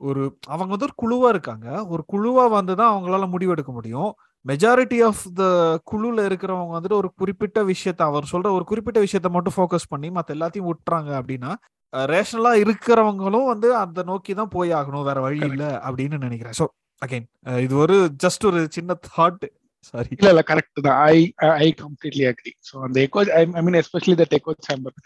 ஒரு 0.00 0.22
அவங்க 0.52 0.70
வந்து 0.74 0.88
ஒரு 0.88 0.96
குழுவா 1.02 1.28
இருக்காங்க. 1.34 1.66
ஒரு 1.92 2.02
குழுவா 2.12 2.44
வந்து 2.58 2.74
தான் 2.80 2.92
அவங்களால 2.92 3.26
முடிவெடுக்க 3.34 3.72
முடியும். 3.78 4.10
மெஜாரிட்டி 4.44 4.98
ஆஃப் 5.08 5.24
த 5.40 5.44
குழுல 5.90 6.24
இருக்கிறவங்க 6.28 6.74
வந்துட்டு 6.76 7.00
ஒரு 7.00 7.08
குறிப்பிட்ட 7.20 7.58
விஷயத்த 7.72 8.02
அவர் 8.10 8.30
சொல்ற 8.32 8.50
ஒரு 8.58 8.64
குறிப்பிட்ட 8.70 8.98
விஷயத்த 9.06 9.30
மட்டும் 9.34 9.56
ஃபோக்கஸ் 9.56 9.90
பண்ணி 9.92 10.10
மத்த 10.18 10.36
எல்லாத்தையும் 10.36 10.68
விட்டுறாங்க 10.70 11.10
அப்படின்னா 11.20 11.52
ரேஷனலா 12.12 12.52
இருக்கிறவங்களும் 12.64 13.48
வந்து 13.52 13.68
அந்த 13.84 14.00
நோக்கி 14.10 14.32
தான் 14.40 14.52
போய் 14.56 14.70
ஆகணும். 14.80 15.06
வேற 15.08 15.18
வழி 15.26 15.40
இல்ல 15.50 15.64
அப்படின்னு 15.86 16.18
நினைக்கிறேன். 16.26 16.56
ஸோ 16.60 16.66
அகைன் 17.02 17.26
இது 17.64 17.74
ஒரு 17.84 17.96
ஜஸ்ட் 18.24 18.44
ஒரு 18.50 18.60
சின்ன 18.76 18.96
தாட் 19.08 19.44
சாரி 19.88 20.10
இல்ல 20.16 20.30
இல்ல 20.32 20.42
கரெக்ட் 20.50 20.84
தான். 20.86 20.98
I 21.14 21.18
I 21.64 21.68
completely 21.82 22.24
agree 22.30 22.52
so 22.68 22.74
அந்த 22.86 22.96
echo 23.06 23.22
I 23.40 23.62
mean 23.66 23.78
especially 23.82 24.16
that 24.22 24.36
echo 24.38 24.54
chamber 24.68 24.96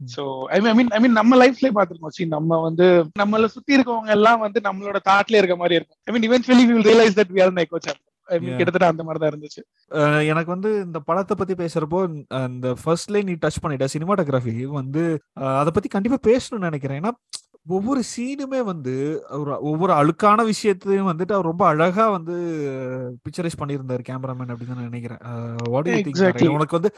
so 0.00 0.22
I 0.48 0.58
mean 0.78 0.90
I 0.92 0.98
mean 0.98 1.12
நம்ம 1.12 1.36
லைஃப்லயே 1.44 1.74
பாத்துருக்கோம் 1.76 2.16
சி 2.16 2.24
நம்ம 2.24 2.60
வந்து 2.60 2.86
நம்மள 3.18 3.46
சுத்தி 3.46 3.76
இருக்கவங்க 3.76 4.10
எல்லாம் 4.10 4.40
வந்து 4.40 4.60
நம்மளோட 4.60 4.98
தாட்லயே 5.10 5.40
இருக்க 5.42 5.56
மாதிரி 5.56 5.78
இருக்கும். 5.78 5.98
I 6.06 6.12
mean 6.12 6.26
eventually 6.28 6.66
will 6.70 6.88
realise 6.90 7.18
that 7.20 7.32
we 7.36 7.42
are 7.42 7.56
echo 7.64 7.80
Yeah. 8.28 8.54
கிட்டத்தட்ட 8.58 8.86
அந்த 8.86 9.02
மாதிரி 9.04 9.20
தான் 9.22 9.30
இருந்துச்சு 9.32 9.60
எனக்கு 10.30 10.50
வந்து 10.54 10.70
இந்த 10.86 10.98
படத்தை 11.00 11.34
பத்தி 11.36 11.54
பேசுறப்போ 11.54 11.98
இந்த 12.46 12.68
ஃபர்ஸ்ட்ல 12.80 13.22
நீ 13.24 13.34
டச் 13.42 13.60
பண்ணிட்ட 13.62 13.86
சினிமாட்டோகிராஃபி 13.92 14.54
வந்து 14.70 15.02
அதை 15.60 15.72
பத்தி 15.72 15.88
கண்டிப்பா 15.88 16.18
பேசணும்னு 16.30 16.68
நினைக்கிறேன். 16.68 16.98
ஏன்னா 17.00 17.12
ஒவ்வொரு 17.74 18.00
சீனுமே 18.10 18.58
வந்து 18.68 18.92
ஒரு 19.38 19.50
ஒவ்வொரு 19.68 19.92
அழுக்கான 20.00 20.40
விஷயத்தையும் 20.50 21.08
வந்துட்டு 21.08 21.34
அவர் 21.36 21.48
ரொம்ப 21.50 21.64
அழகா 21.70 22.04
வந்து 22.16 22.34
பிக்சரைஸ் 23.24 23.58
பண்ணியிருந்தாரு 23.60 24.02
கேமராமேன் 24.08 24.52
அப்படின்னு 24.54 24.76
நான் 24.78 24.88
நினைக்கிறேன். 24.90 25.22
உனக்கு 26.56 26.76
வந்து 26.78 26.90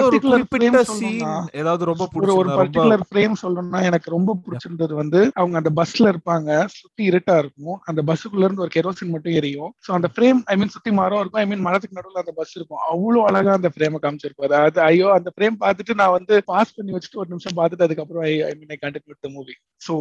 ஒரு 0.00 0.18
குறிப்பிட்ட 0.24 0.80
சீன் 0.96 1.30
ஏதாவது 1.60 1.88
ரொம்ப 1.90 2.08
ஒரு 2.40 2.50
பர்டிகுலர் 2.60 3.04
ஃப்ரேம் 3.08 3.36
சொல்லணும்னா 3.42 3.82
எனக்கு 3.90 4.14
ரொம்ப 4.16 4.36
பிடிச்சிருந்தது 4.46 4.96
வந்து 5.02 5.20
அவங்க 5.40 5.56
அந்த 5.62 5.72
பஸ்ல 5.80 6.12
இருப்பாங்க 6.14 6.58
சுத்தி 6.78 7.04
இருட்டா 7.10 7.36
இருக்கும். 7.42 7.78
அந்த 7.92 8.02
பஸ்ஸுக்குள்ள 8.10 8.48
இருந்து 8.48 8.64
ஒரு 8.66 8.74
கெரோசின் 8.76 9.14
மட்டும் 9.14 9.38
எரியும். 9.42 9.72
சோ 9.86 9.92
அந்த 9.98 10.10
ஃப்ரேம் 10.14 10.42
ஐ 10.52 10.56
மீன் 10.62 10.74
சுத்தி 10.76 10.92
மரம் 11.00 11.22
இருக்கும். 11.22 11.42
ஐ 11.44 11.46
மீன் 11.52 11.64
மரத்துக்கு 11.68 11.98
நடுவுல 12.00 12.24
அந்த 12.24 12.34
பஸ் 12.40 12.56
இருக்கும். 12.58 12.82
அவ்வளவு 12.90 13.24
அழகா 13.30 13.54
அந்த 13.60 13.72
ஃப்ரேமை 13.76 14.00
காமிச்சிருப்பாரு. 14.06 14.54
அது 14.66 14.84
ஐயோ 14.90 15.08
அந்த 15.18 15.32
ஃப்ரேம் 15.36 15.62
பார்த்துட்டு 15.64 15.98
நான் 16.02 16.16
வந்து 16.18 16.34
பாஸ் 16.52 16.76
பண்ணி 16.76 16.98
வச்சுட்டு 16.98 17.22
ஒரு 17.24 17.32
நிமிஷம் 17.34 17.58
பார்த்துட்டு 17.60 17.88
அதுக்கப்புறம் 17.88 18.26
I 18.32 18.34
I 18.50 18.52
mean 18.60 18.74
I 18.76 18.80
continue 18.84 19.42
movie 19.44 19.54
so. 19.88 19.94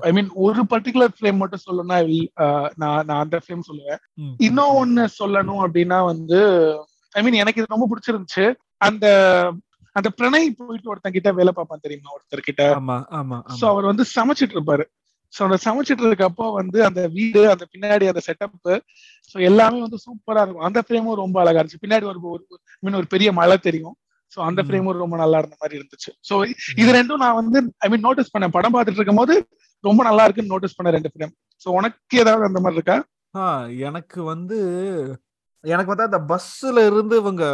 I 0.00 0.12
mean 0.12 0.30
ஒரு 0.34 0.62
பர்டிகுலர் 0.62 1.08
ஃப்ரேம் 1.20 1.36
மட்டும் 1.36 1.60
சொல்லணும்னா 1.70 1.96
uh, 2.40 2.70
நான் 2.76 3.04
நான் 3.04 3.22
அந்த 3.22 3.40
ஃப்ரேம் 3.48 3.60
சொல்லுவேன். 3.72 3.98
இன்னும் 4.38 4.74
ஒண்ணு 4.74 5.06
சொல்லணும் 5.18 5.60
அப்படின்னா 5.66 6.04
வந்து 6.04 6.40
ஐ 7.10 7.22
மீன் 7.22 7.32
எனக்கு 7.32 7.62
இது 7.62 7.76
ரொம்ப 7.76 7.88
பிடிச்சிருந்துச்சு. 7.88 8.54
அந்த 8.76 9.06
அந்த 9.92 10.10
பிரணய் 10.16 10.48
போயிட்டு 10.56 10.90
ஒருத்தன் 10.90 11.12
கிட்ட 11.12 11.32
வேலை 11.32 11.52
பார்ப்பான் 11.52 11.78
தெரியுமா 11.82 12.10
ஒருத்தர் 12.10 12.38
கிட்ட 12.38 12.80
ஆமா 12.80 13.04
ஆமா. 13.12 13.42
சோ 13.60 13.64
அவர் 13.64 13.84
வந்து 13.84 14.04
சமைச்சிட்டு 14.14 14.54
இருப்பாரு. 14.56 14.84
சோ 15.38 15.42
அந்த 15.42 15.58
சமைச்சிட்டு 15.64 15.98
இருக்கப்போ 15.98 16.52
வந்து 16.52 16.84
அந்த 16.84 17.06
வீடு 17.06 17.50
அந்த 17.50 17.66
பின்னாடி 17.72 18.06
அந்த 18.06 18.20
செட்டப் 18.26 18.80
சோ 19.34 19.40
எல்லாமே 19.40 19.80
வந்து 19.80 19.96
சூப்பரா 19.96 20.40
இருக்கும். 20.42 20.62
அந்த 20.62 20.82
ஃப்ரேமும் 20.88 21.14
ரொம்ப 21.14 21.40
அழகா 21.40 21.60
இருந்துச்சு. 21.60 21.84
பின்னாடி 21.86 22.04
ஒரு 22.04 22.20
ஒரு- 22.22 23.04
பெரிய 23.08 23.32
மலை 23.32 23.58
தெரியும். 23.58 23.96
சோ 24.34 24.38
அந்த. 24.48 24.60
ஃப்ரேமும் 24.66 25.00
ரொம்ப 25.04 25.16
நல்லா 25.22 25.40
இருந்த 25.42 25.56
மாதிரி 25.62 25.78
இருந்துச்சு. 25.80 26.10
சோ 26.28 26.34
இது 26.82 26.90
ரெண்டும் 26.98 27.22
நான் 27.24 27.38
வந்து 27.40 27.60
ஐ 27.84 27.88
மீன் 27.94 28.06
நோட்டீஸ் 28.08 28.34
பண்ணேன். 28.34 28.54
படம் 28.58 28.74
பார்த்துட்டு 28.76 29.00
இருக்கும் 29.00 29.22
போது 29.22 29.36
ரொம்ப 29.84 30.00
நல்லா 30.08 30.24
இருக்குன்னு 30.26 30.54
நோட்டீஸ் 30.54 30.78
பண்ண 30.78 30.92
ரெண்டு 30.96 31.12
ஃப்ரேம் 31.14 31.34
சோ 31.64 31.70
உனக்கு 31.78 32.22
ஏதாவது 32.24 32.50
அந்த 32.50 32.60
மாதிரி 32.66 32.78
இருக்கா? 32.80 32.98
எனக்கு 33.88 34.20
வந்து 34.32 34.58
எனக்கு 35.64 35.90
வந்து 35.92 36.06
அந்த 36.08 36.18
பஸ்ஸுல 36.28 36.82
இருந்து 36.88 37.14
இவங்க 37.22 37.44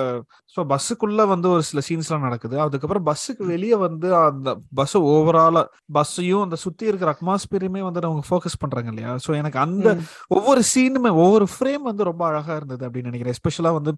ஸோ 0.54 0.60
பஸ்ஸுக்குள்ள 0.72 1.22
வந்து 1.30 1.46
ஒரு 1.54 1.62
சில 1.68 1.80
சீன்ஸ்லாம் 1.86 2.26
நடக்குது. 2.26 2.56
அதுக்கப்புறம் 2.64 3.06
பஸ்ஸுக்கு 3.08 3.44
வெளியே 3.52 3.76
வந்து 3.84 4.08
அந்த 4.18 4.50
பஸ் 4.78 4.94
ஓவராலா 5.12 5.62
பஸ்ஸையும் 5.96 6.44
அந்த 6.44 6.56
சுத்தி 6.64 6.84
இருக்கிற 6.90 7.10
அட்மாஸ்பியரையுமே 7.14 7.82
வந்து 7.86 8.00
அவங்க 8.08 8.22
ஃபோக்கஸ் 8.28 8.60
பண்றாங்க 8.64 8.90
இல்லையா? 8.92 9.12
ஸோ 9.24 9.30
எனக்கு 9.40 9.58
அந்த. 9.64 9.88
ஒவ்வொரு 10.36 10.62
சீனுமே 10.72 11.12
ஒவ்வொரு 11.24 11.48
ஃப்ரேம் 11.54 11.84
வந்து 11.90 12.08
ரொம்ப 12.10 12.24
அழகா 12.30 12.54
இருந்தது 12.60 12.86
அப்படின்னு 12.88 13.10
நினைக்கிறேன். 13.10 13.36
எஸ்பெஷலா 13.38 13.72
வந்து 13.78 13.94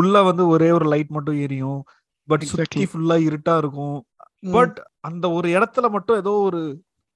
உள்ள 0.00 0.22
வந்து 0.30 0.46
ஒரே 0.54 0.70
ஒரு 0.78 0.88
லைட் 0.94 1.14
மட்டும் 1.18 1.40
எரியும். 1.46 1.80
பட் 2.28 2.44
சுத்தி. 2.50 2.82
ஃபுல்லா 2.92 3.16
இருட்டா 3.28 3.56
இருக்கும். 3.58 3.98
பட் 4.52 4.76
அந்த 5.00 5.26
ஒரு 5.30 5.48
இடத்துல 5.48 5.86
மட்டும் 5.90 6.16
ஏதோ 6.16 6.34
ஒரு 6.48 6.60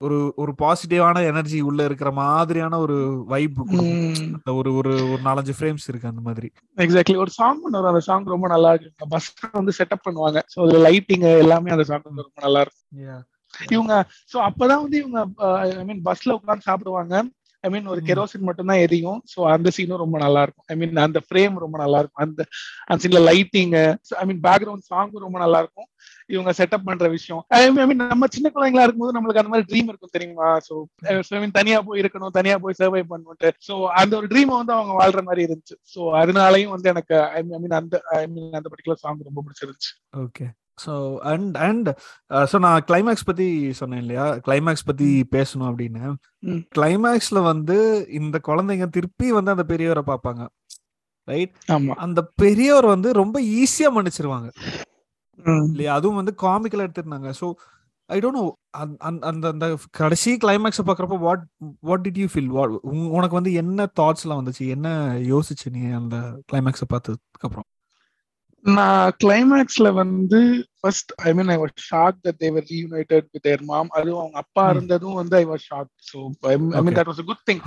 ஒரு 0.01 0.17
ஒரு 0.37 0.53
பாசிட்டிவான 0.59 1.19
எனர்ஜி 1.23 1.59
உள்ள 1.61 1.81
இருக்கிற 1.85 2.11
மாதிரியான 2.13 2.79
ஒரு 2.79 2.97
வைப். 3.27 3.59
அந்த 3.59 4.53
ஒரு 4.53 4.71
ஒரு 4.75 4.93
ஒரு 5.13 5.21
நாலஞ்சு 5.23 5.53
ஃப்ரேம்ஸ் 5.59 5.87
இருக்கு 5.89 6.11
அந்த 6.11 6.21
மாதிரி. 6.21 6.49
எக்ஸாக்ட்லி 6.79 7.17
ஒரு 7.17 7.31
சாங் 7.31 7.61
பண்ணுவார் 7.65 7.91
அந்த 7.93 8.01
சாங் 8.01 8.33
ரொம்ப 8.35 8.49
நல்லா 8.49 8.73
இருக்கு 8.73 9.09
பஸ் 9.09 9.29
வந்து 9.53 9.75
செட்டப் 9.79 10.05
பண்ணுவாங்க. 10.09 10.41
ஸோ 10.55 10.59
அதுல 10.65 10.81
லைட்டிங் 10.89 11.27
எல்லாமே 11.45 11.71
அந்த 11.71 11.85
சாங் 11.85 12.09
ரொம்ப 12.11 12.25
நல்லா 12.41 12.63
இருக்கும். 12.67 13.23
இவங்க 13.71 13.95
சோ 14.33 14.37
அப்பதான் 14.49 14.83
வந்து 14.83 14.99
இவங்க 14.99 15.21
ஐ 15.79 15.85
மீன் 15.85 16.03
பஸ்ல 16.05 16.37
உட்கார்ந்து 16.39 16.69
சாப்பிடுவாங்க. 16.69 17.15
ஐ 17.65 17.69
மீன் 17.73 17.87
ஒரு. 17.87 18.01
கெரோசின் 18.07 18.47
மட்டும் 18.47 18.71
தான் 18.71 18.81
எரியும் 18.85 19.21
சோ 19.33 19.41
அந்த 19.51 19.69
சீனும் 19.75 20.03
ரொம்ப 20.03 20.17
நல்லா 20.19 20.41
இருக்கும் 20.43 20.67
ஐ 20.69 20.77
மீன் 20.79 21.03
அந்த 21.05 21.21
ஃப்ரேம் 21.27 21.57
ரொம்ப 21.63 21.77
நல்லா 21.79 21.99
இருக்கும் 21.99 22.23
அந்த 22.25 22.41
அந்த 22.87 22.99
சீன்ல 23.03 23.21
லைட்டிங் 23.29 23.75
ஐ 24.19 24.25
மீன் 24.29 24.43
பேக்ரவுண்ட் 24.47 24.87
சாங்கும் 24.91 25.25
ரொம்ப 25.25 25.39
நல்லா 25.39 25.61
இருக்கும் 25.63 25.89
இவங்க 26.29 26.51
செட்டப் 26.59 26.87
பண்ற 26.89 27.07
விஷயம் 27.09 27.43
ஐ 27.57 27.61
மீன் 27.83 28.03
நம்ம 28.05 28.29
சின்ன 28.35 28.51
குழந்தைங்களா 28.51 28.85
இருக்கும்போது 28.85 29.17
நம்மளுக்கு 29.17 29.43
அந்த 29.43 29.53
மாதிரி 29.53 29.69
ட்ரீம் 29.71 29.91
இருக்கும் 29.91 30.15
தெரியுமா 30.15 30.49
ஐ 31.33 31.41
மீன் 31.41 31.57
தனியா 31.59 31.79
போய் 31.81 32.03
இருக்கணும் 32.03 32.37
தனியா 32.39 32.57
போய் 32.59 32.79
சர்வை 32.81 33.03
பண்ணணும்ட்டு 33.05 33.51
சோ 33.69 33.77
அந்த 34.03 34.13
ஒரு 34.17 34.29
ட்ரீம் 34.33 34.53
வந்து 34.55 34.77
அவங்க 34.79 34.95
வாழ்ற 35.01 35.23
மாதிரி 35.23 35.47
இருந்துச்சு 35.49 35.79
சோ 35.95 36.01
அதனாலயும் 36.23 36.75
வந்து 36.77 36.91
எனக்கு 36.95 37.17
ஐ 37.37 37.43
மீன் 37.45 37.79
அந்த 37.81 38.03
ஐ 38.17 38.25
மீன் 38.29 38.59
அந்த 38.61 38.69
பர்டிகுலர் 38.69 39.03
சாங் 39.05 39.29
ரொம்ப 39.31 39.45
பிடிச்சிருந்துச்சு 39.45 39.93
okay 40.23 40.47
so 40.79 40.93
and 41.33 41.57
and 41.67 41.89
so 42.51 42.59
நான் 42.59 42.85
கிளைமேக்ஸ் 42.89 43.27
பத்தி 43.31 43.47
சொன்னேன் 43.81 44.03
இல்லையா? 44.05 44.27
கிளைமேக்ஸ் 44.47 44.87
பத்தி 44.91 45.09
பேசணும் 45.37 45.69
அப்படின்னு. 45.71 46.03
கிளைமேக்ஸ்ல 46.79 47.43
வந்து 47.51 47.77
இந்த 48.21 48.39
குழந்தைங்க 48.49 48.89
திருப்பி 48.97 49.29
வந்து 49.39 49.55
அந்த 49.55 49.67
பெரியவரை 49.73 50.05
பார்ப்பாங்க. 50.11 50.43
ரைட் 51.29 51.53
அந்த 52.05 52.21
பெரியவர் 52.43 52.89
வந்து 52.95 53.09
ரொம்ப 53.23 53.37
ஈஸியா 53.61 53.91
மன்னிச்சிருவாங்க. 53.97 54.49
இல்லையா? 55.71 55.93
அதுவும் 55.99 56.19
வந்து 56.21 56.33
காமிக்கலா 56.45 56.87
எடுத்திருந்தாங்க. 56.87 57.31
ஸோ 57.41 57.47
ஐ 58.11 58.17
டோன்ட் 58.23 58.39
நோ 58.39 58.47
அந்த 59.09 59.43
அந்த 59.53 59.67
கடைசி 60.01 60.31
கிளைமேக்ஸை 60.45 60.85
பார்க்குறப்போ 60.89 61.19
what 61.27 61.45
what 61.81 62.03
did 62.07 62.19
you 62.23 62.27
feel 62.33 62.51
what 62.57 62.73
உனக்கு 63.17 63.39
வந்து 63.39 63.53
என்ன 63.63 63.87
தாட்ஸ்லாம் 64.01 64.41
வந்துச்சு? 64.41 64.65
என்ன 64.77 64.89
யோசிச்சு 65.33 65.73
நீ 65.77 65.83
அந்த 66.01 66.17
கிளைமேக்ஸை 66.51 66.89
பார்த்ததுக்கு 66.95 67.47
அப்புறம் 67.49 67.67
நான் 68.65 69.13
கிளைமேக்ஸ்ல 69.23 69.89
வந்து 69.95 70.41
first 70.81 71.13
I 71.23 71.33
mean 71.33 71.51
I 71.51 71.57
was 71.59 71.75
shock 71.87 72.19
that 72.25 72.39
they were 72.43 72.67
reunited 72.71 73.27
with 73.33 73.45
their 73.47 73.65
mom 73.71 73.91
அதுவும் 73.99 74.21
அவங்க 74.21 74.39
அப்பா 74.43 74.65
Hmm. 74.65 74.73
இருந்ததும் 74.75 75.19
வந்து 75.21 75.37
I 75.39 75.47
was 75.51 75.65
shock 75.71 75.91
so 76.11 76.19
I 76.51 76.55
mean. 76.83 76.97
That 76.99 77.11
was 77.13 77.25
good 77.31 77.45
thing 77.49 77.63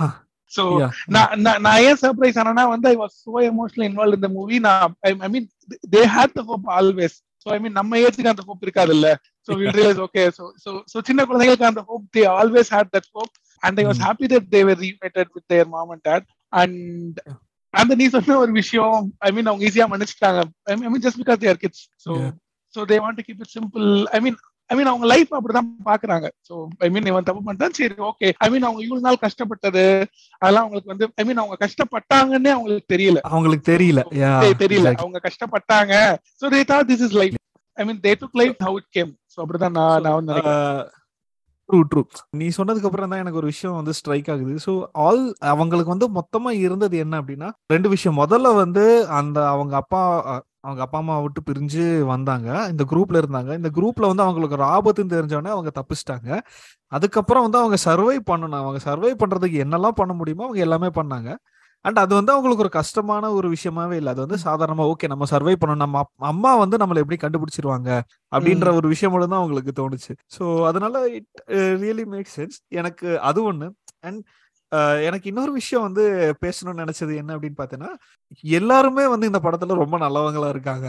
Yeah. 0.78 0.90
நான் 1.14 1.30
நான் 1.64 1.80
ஏன் 1.86 1.98
சர்ப்ரைஸ் 2.02 2.36
ஆனா 2.40 2.64
வந்து 2.72 2.86
I 2.90 2.96
was 2.98 3.14
so 3.22 3.32
emotional 3.48 3.86
involve 3.86 4.16
இந்த 4.18 4.28
மூவி 4.34 4.56
நான் 4.66 4.92
I 5.20 5.30
mean 5.32 5.46
they 5.94 6.02
had 6.12 6.34
the 6.36 6.44
hope 6.50 6.66
always 6.76 7.16
so 7.42 7.54
I 7.54 7.60
mean 7.62 7.74
நம்ம 7.78 7.98
ஏஜுக்கு 8.02 8.30
அந்த 8.32 8.44
ஹோப் 8.48 8.62
இருக்காதுல்ல. 8.66 9.08
So 9.48 9.56
will 9.58 9.74
realise 9.78 10.00
okay 10.06 10.22
so 10.36 10.44
so 10.64 10.70
so 10.92 11.02
சின்ன 11.08 11.24
குழந்தைங்களுக்கு 11.28 11.70
அந்த 11.70 11.82
hope 11.88 12.06
they 12.16 12.24
always 12.36 12.70
had 12.76 12.92
that 12.94 13.10
hope 13.16 13.32
and 13.62 13.80
I 13.80 13.86
was. 13.88 14.02
Happy 14.06 14.28
that 14.34 14.48
they were 14.54 14.80
reunited 14.84 15.32
with 15.36 15.48
their 15.54 15.68
mom 15.74 15.90
and 15.94 16.04
dad 16.08 16.28
and 16.52 17.18
அந்த 17.76 17.94
நீ 17.94 18.04
சொன்ன 18.08 18.38
ஒரு 18.38 18.52
விஷயம் 18.54 18.98
ஐ 19.20 19.30
மீன் 19.30 19.48
அவங்க 19.50 19.64
ஈஸியா 19.68 19.86
மன்னிச்சிட்டாங்க. 19.92 20.40
I 20.66 20.90
mean 20.90 21.04
just 21.06 21.22
because 21.22 21.40
their 21.44 21.62
kids 21.62 21.84
Yeah. 22.16 22.32
So 22.74 22.82
they 22.88 22.96
want 23.02 23.18
to 23.18 23.24
keep 23.26 23.42
it 23.44 23.54
simple 23.54 23.84
I 24.14 24.18
mean 24.24 24.36
I 24.70 24.76
mean 24.76 24.88
அவங்க 24.90 25.06
life 25.12 25.30
அப்படிதான் 25.36 25.68
பாக்குறாங்க 25.88 26.26
ஸோ 26.48 26.54
ஐ 26.80 26.88
மீன் 26.94 27.08
இவன் 27.10 27.26
தப்பு 27.28 27.42
பண்ணிட்டான். 27.42 27.74
சரி 27.78 27.96
ஓகே 28.08 28.28
ஐ 28.40 28.48
மீன் 28.52 28.66
அவங்க 28.68 28.80
இவ்வளவு 28.84 29.04
நாள் 29.06 29.18
கஷ்டப்பட்டது. 29.24 29.84
அதெல்லாம் 30.42 30.64
அவங்களுக்கு 30.64 30.92
வந்து 30.92 31.06
ஐ 31.20 31.24
மீன் 31.28 31.40
அவங்க 31.42 31.56
கஷ்டப்பட்டாங்கன்னே 31.62 32.52
அவங்களுக்கு 32.56 32.86
தெரியல. 32.94 33.20
அவங்களுக்கு 33.30 33.66
தெரியல. 33.72 34.02
தெரியல. 34.62 34.92
அவங்க 35.02 35.20
கஷ்டப்பட்டாங்க. 35.28 35.94
So 36.40 36.50
they 36.54 36.62
thought 36.72 36.90
this 36.90 37.04
is 37.08 37.16
life 37.20 37.36
I 37.76 37.84
mean 37.88 38.00
they 38.04 38.14
took 38.22 38.38
life 38.42 38.58
how 38.66 38.76
it 38.82 38.90
came 38.98 39.12
so 39.32 39.38
அப்படிதான் 39.44 39.76
நான் 39.78 40.02
நான் 40.04 40.18
வந்து 40.20 40.36
ட்ரூ 41.68 41.78
ட்ரூ 41.90 42.00
நீ 42.40 42.46
சொன்னதுக்கு 42.56 42.88
அப்புறம் 42.88 43.12
தான் 43.12 43.22
எனக்கு 43.22 43.38
ஒரு 43.40 43.48
விஷயம் 43.52 43.76
வந்து 43.78 43.92
ஸ்ட்ரைக் 43.98 44.28
ஆகுது. 44.34 44.52
ஸோ 44.66 44.72
ஆல் 45.06 45.22
அவங்களுக்கு 45.52 45.94
வந்து 45.94 46.08
மொத்தமா 46.18 46.50
இருந்தது 46.64 46.96
என்ன 47.04 47.14
அப்படின்னா 47.20 47.48
ரெண்டு 47.74 47.88
விஷயம். 47.94 48.18
முதல்ல 48.20 48.52
வந்து 48.56 48.84
அந்த 49.18 49.38
அவங்க 49.54 49.74
அப்பா 49.82 50.02
அவங்க 50.64 50.82
அப்பா 50.84 50.98
அம்மா 51.02 51.16
விட்டு 51.24 51.40
பிரிஞ்சு 51.48 51.82
வந்தாங்க. 52.12 52.48
இந்த 52.72 52.84
குரூப்ல 52.92 53.20
இருந்தாங்க. 53.22 53.50
இந்த 53.60 53.70
குரூப்ல 53.76 54.08
வந்து 54.12 54.24
அவங்களுக்கு 54.24 54.56
ஒரு 54.58 54.66
ஆபத்துன்னு 54.76 55.14
தெரிஞ்சோடனே 55.16 55.52
அவங்க 55.56 55.70
தப்பிச்சிட்டாங்க. 55.76 56.30
அதுக்கப்புறம் 56.92 57.44
வந்து 57.46 57.60
அவங்க 57.62 57.78
சர்வை 57.86 58.16
பண்ணணும். 58.30 58.60
அவங்க 58.62 58.80
சர்வை 58.88 59.12
பண்றதுக்கு 59.22 59.62
என்னெல்லாம் 59.66 59.98
பண்ண 60.00 60.14
முடியுமோ 60.20 60.46
அவங்க 60.48 60.62
எல்லாமே 60.68 60.90
பண்ணாங்க. 61.00 61.30
அண்ட் 61.86 61.98
அது 62.02 62.12
வந்து 62.14 62.32
அவங்களுக்கு 62.32 62.64
ஒரு 62.64 62.72
கஷ்டமான 62.76 63.30
ஒரு 63.32 63.48
விஷயமாவே 63.52 63.96
இல்லை. 63.96 64.10
அது 64.14 64.24
வந்து 64.24 64.38
சாதாரணமா 64.44 64.84
ஓகே 64.92 65.08
நம்ம 65.08 65.26
சர்வை 65.32 65.54
பண்ணணும். 65.54 65.84
நம்ம 65.84 66.00
அம்மா 66.30 66.52
வந்து 66.54 66.76
நம்மளை 66.76 67.02
எப்படி 67.04 67.18
கண்டுபிடிச்சிருவாங்க? 67.22 67.90
அப்படின்ற 68.32 68.72
ஒரு 68.74 68.88
விஷயம் 68.88 69.12
மட்டும் 69.14 69.32
தான் 69.34 69.42
அவங்களுக்கு 69.42 69.72
தோணுச்சு. 69.80 70.14
ஸோ 70.36 70.44
அதனால 70.66 71.04
இட் 71.18 71.30
ரியலி 71.82 72.06
மேக் 72.06 72.34
சென்ஸ் 72.36 72.58
எனக்கு 72.72 73.08
அது 73.22 73.42
ஒண்ணு. 73.50 73.68
அண்ட் 74.02 74.22
எனக்கு 75.02 75.26
இன்னொரு 75.28 75.52
விஷயம் 75.52 75.86
வந்து 75.88 76.04
பேசணும்னு 76.40 76.82
நினைச்சது 76.84 77.12
என்ன 77.16 77.34
அப்படின்னு 77.36 77.58
பார்த்தேன்னா 77.58 77.90
எல்லாருமே 78.58 79.04
வந்து 79.06 79.26
இந்த 79.26 79.40
படத்துல 79.44 79.76
ரொம்ப 79.82 79.96
நல்லவங்களா 79.98 80.48
இருக்காங்க. 80.48 80.86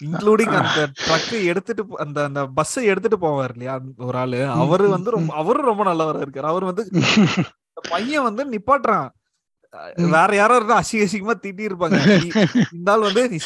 இன்க்ளூடிங் 0.00 0.54
அந்த 0.58 0.80
ட்ரக் 1.00 1.30
எடுத்துட்டு 1.50 1.82
அந்த 1.96 2.18
அந்த 2.24 2.40
பஸ்ஸை 2.58 2.82
எடுத்துட்டு 2.84 3.18
போவார் 3.18 3.52
இல்லையா 3.54 3.74
ஒரு 4.08 4.18
ஆளு. 4.18 4.40
அவரு 4.56 4.86
வந்து 4.88 5.14
ரொம்ப 5.16 5.30
அவரும் 5.34 5.70
ரொம்ப 5.72 5.84
நல்லவரா 5.84 6.24
இருக்காரு. 6.24 6.48
அவர் 6.52 6.68
வந்து 6.70 6.84
பையன் 7.92 8.26
வந்து 8.28 8.42
நிப்பாட்டுறான். 8.52 9.08
வேற 10.16 10.30
யாரோ 10.40 10.56
இருந்தா 10.58 10.80
அசிங்க 10.80 11.06
அசிங்கமா 11.06 11.36
திட்டி 11.44 11.68
இருப்பாங்க 11.68 12.00
ஆள் 12.94 13.06
வந்து 13.08 13.22
நீ 13.32 13.38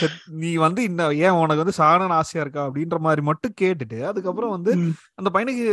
நீ 0.42 0.50
வந்து 0.66 0.80
இந்த 0.90 1.02
ஏன் 1.26 1.38
உனக்கு 1.42 1.62
வந்து 1.64 1.78
சாகணும்னு 1.82 2.18
ஆசையா 2.22 2.42
இருக்கா? 2.44 2.64
அப்படின்ற 2.68 2.98
மாதிரி 3.06 3.22
மட்டும் 3.30 3.58
கேட்டுட்டு 3.62 4.00
அதுக்கப்புறம் 4.10 4.56
வந்து. 4.56 4.72
அந்த 5.20 5.28
பையனுக்கு 5.36 5.66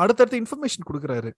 அடுத்தடுத்த 0.00 0.36
இன்ஃபர்மேஷன் 0.40 0.86
கொடுக்குறாரு. 0.88 1.30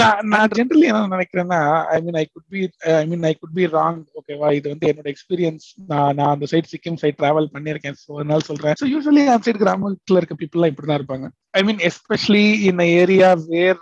நான் 0.00 0.20
நான் 0.32 0.52
ஜென்ரலி 0.56 0.86
என்ன 0.90 1.08
நினைக்கிறேன்னா 1.14 1.58
I 1.94 1.96
mean 2.04 2.18
I 2.20 2.24
could 2.34 2.46
be 2.54 2.60
I 3.00 3.04
mean 3.12 3.26
I 3.30 3.32
could 3.40 3.56
be 3.58 3.64
wrong 3.76 3.98
ஓகேவா 4.20 4.50
இது 4.58 4.66
வந்து 4.72 4.88
என்னோட 4.90 5.08
எக்ஸ்பீரியன்ஸ் 5.14 5.66
நான் 5.92 6.14
நான் 6.18 6.32
அந்த 6.34 6.48
சைட் 6.52 6.70
சிக்கிம் 6.74 7.00
சைட் 7.02 7.18
டிராவல் 7.22 7.52
பண்ணியிருக்கேன். 7.54 7.98
ஸோ 8.04 8.10
அதனால 8.18 8.46
சொல்றேன். 8.50 8.76
ஸோ 8.82 8.88
யூஸ்வலி 8.94 9.24
அந்த 9.34 9.44
சைடு 9.48 9.62
கிராமத்துல 9.64 10.20
இருக்க 10.20 10.36
பீப்புள்லாம் 10.42 10.72
இப்படி 10.72 10.88
தான் 10.90 11.00
இருப்பாங்க. 11.00 11.28
I 11.60 11.62
mean 11.68 11.82
especially 11.90 12.46
in 12.70 12.84
area 13.02 13.30
வேர் 13.48 13.80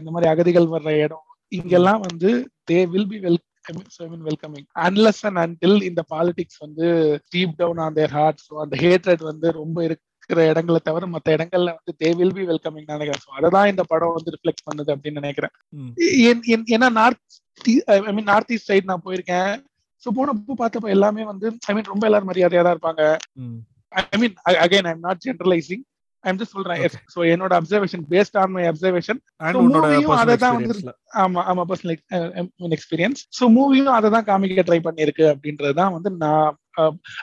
இந்த 0.00 0.10
மாதிரி 0.12 0.30
அகதிகள் 0.34 0.72
வர்ற 0.74 0.92
இடம் 1.06 1.24
இங்கெல்லாம் 1.52 2.02
வந்து 2.08 2.30
they 2.70 2.78
will 2.94 3.10
be 3.12 3.20
well 3.26 3.40
welcoming 4.26 4.66
unless 4.86 5.22
and 5.28 5.40
until 5.44 5.78
இந்த 5.88 6.02
பாலிடிக்ஸ் 6.12 6.60
வந்து 6.64 6.86
deep 7.32 7.54
down 7.62 7.80
on 7.86 7.96
their 7.98 8.14
heart 8.18 8.44
so 8.46 8.54
அந்த 8.64 8.76
ஹேட்ரட் 8.84 9.24
வந்து 9.30 9.48
ரொம்ப 9.60 9.78
இருக்கிற 9.86 10.46
இடங்களை 10.52 10.80
தவிர 10.88 11.06
மற்ற 11.14 11.28
இடங்கள்ல 11.36 11.70
வந்து 11.78 11.92
தே 12.02 12.08
வில் 12.18 12.34
பி 12.38 12.44
வெல்கமிங் 12.50 12.88
நினைக்கிறேன். 12.94 13.22
ஸோ 13.24 13.30
அதை 13.38 13.62
இந்த 13.72 13.84
படம் 13.92 14.16
வந்து 14.16 14.32
ரிஃப்ளெக்ட் 14.34 14.66
பண்ணுது 14.68 14.92
அப்படின்னு 14.94 15.20
நினைக்கிறேன். 15.22 15.54
ஏன்னா 16.74 16.88
north 17.00 17.36
I 18.08 18.12
mean 18.16 18.30
north 18.32 18.52
east 18.56 18.70
side 18.70 18.90
நான் 18.90 19.06
போயிருக்கேன். 19.06 19.52
ஸோ 20.02 20.08
போனப்போ 20.18 20.56
பார்த்தப்ப 20.62 20.90
எல்லாமே 20.96 21.22
வந்து 21.32 21.46
ஐ 21.70 21.74
மீன் 21.76 21.90
ரொம்ப 21.92 22.04
எல்லாரும் 22.08 22.30
மரியாதையா 22.32 22.64
தான் 22.66 22.76
இருப்பாங்க. 22.76 23.04
I 24.14 24.18
mean 24.22 24.36
again 24.64 24.88
I 24.90 24.94
am 24.96 25.04
not 25.08 25.24
generalising 25.26 25.84
I'm 26.24 26.38
just 26.40 26.54
சொல்றேன். 26.56 26.80
சோ 27.14 27.18
என்னோட 27.32 27.52
observation 27.58 28.04
based 28.12 28.36
on 28.42 28.52
my 28.54 28.62
observation 28.70 29.18
அதை 30.22 30.36
தான் 30.44 30.56
வந்து 30.56 30.94
ஆமா 31.24 31.40
ஆமா 31.50 31.64
பர்சனல் 31.70 32.72
எக்ஸ்பீரியன்ஸ் 32.76 33.20
சோ 33.38 33.46
மூவியும் 33.56 33.96
அதை 33.98 34.08
தான் 34.16 34.26
காமிக்க 34.30 34.64
ட்ரை 34.68 34.80
பண்ணிருக்கு 34.86 35.26
அப்படின்றதுதான் 35.32 35.94
வந்து 35.96 36.10
நான் 36.24 36.56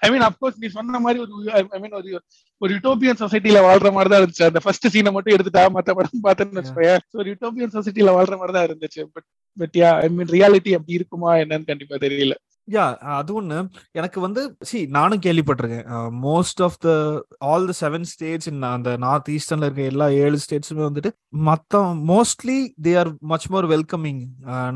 ஐ 0.05 0.09
மீன் 0.13 0.25
அப்கோர்ஸ் 0.27 0.59
நீ 0.61 0.69
சொன்ன 0.77 0.99
மாதிரி 1.05 1.19
ஒரு 1.25 1.33
ஐ 1.75 1.79
மீன் 1.83 1.97
ஒரு 1.99 2.09
ஒரு 2.61 2.71
யூட்டோபியன் 2.75 3.21
சொசைட்டில 3.21 3.61
வாழ்ற 3.67 3.89
மாதிரி 3.95 4.09
தான் 4.11 4.21
இருந்துச்சு. 4.21 4.47
அந்த 4.49 4.59
ஃபர்ஸ்ட் 4.63 4.87
சீனை 4.93 5.11
மட்டும் 5.15 5.35
எடுத்துட்டா 5.35 5.63
மத்த 5.77 5.93
படம் 5.97 6.25
பார்த்தேன்னு 6.27 6.59
வச்சுக்கோயேன். 6.59 7.01
ஒரு 7.19 7.27
யூட்டோபியன் 7.31 7.75
சொசைட்டில 7.77 8.13
வாழ்ற 8.17 8.35
மாதிரி 8.41 8.55
தான் 8.57 8.67
இருந்துச்சு. 8.69 9.01
But 9.15 9.27
but 9.57 9.75
yeah 9.81 9.89
I 10.05 10.07
mean 10.15 10.31
reality 10.35 10.71
அப்படி 10.77 10.97
இருக்குமா 10.99 11.31
என்னன்னு 11.43 11.69
கண்டிப்பா 11.71 11.97
தெரியல. 12.05 12.35
யா 12.67 12.83
அது 13.15 13.31
ஒண்ணு. 13.39 13.57
எனக்கு 13.91 14.19
வந்து 14.23 14.41
சி 14.69 14.77
நானும் 14.95 15.21
கேள்விப்பட்டிருக்கேன். 15.25 15.87
Most 16.25 16.61
of 16.67 16.77
the 16.85 16.89
all 17.49 17.67
the 17.69 17.73
seven 17.81 18.07
states 18.11 18.49
in 18.51 18.63
அந்த 18.69 18.91
நார்த் 19.05 19.29
ஈஸ்டர்ன்ல 19.35 19.67
இருக்க 19.67 19.83
எல்லா 19.91 20.07
ஏழு 20.23 20.37
ஸ்டேட்ஸுமே 20.45 20.83
வந்துட்டு 20.87 21.11
மத்த 21.49 21.81
mostly 22.11 22.57
they 22.87 22.93
are 23.01 23.11
much 23.33 23.47
more 23.55 23.67
welcoming 23.73 24.21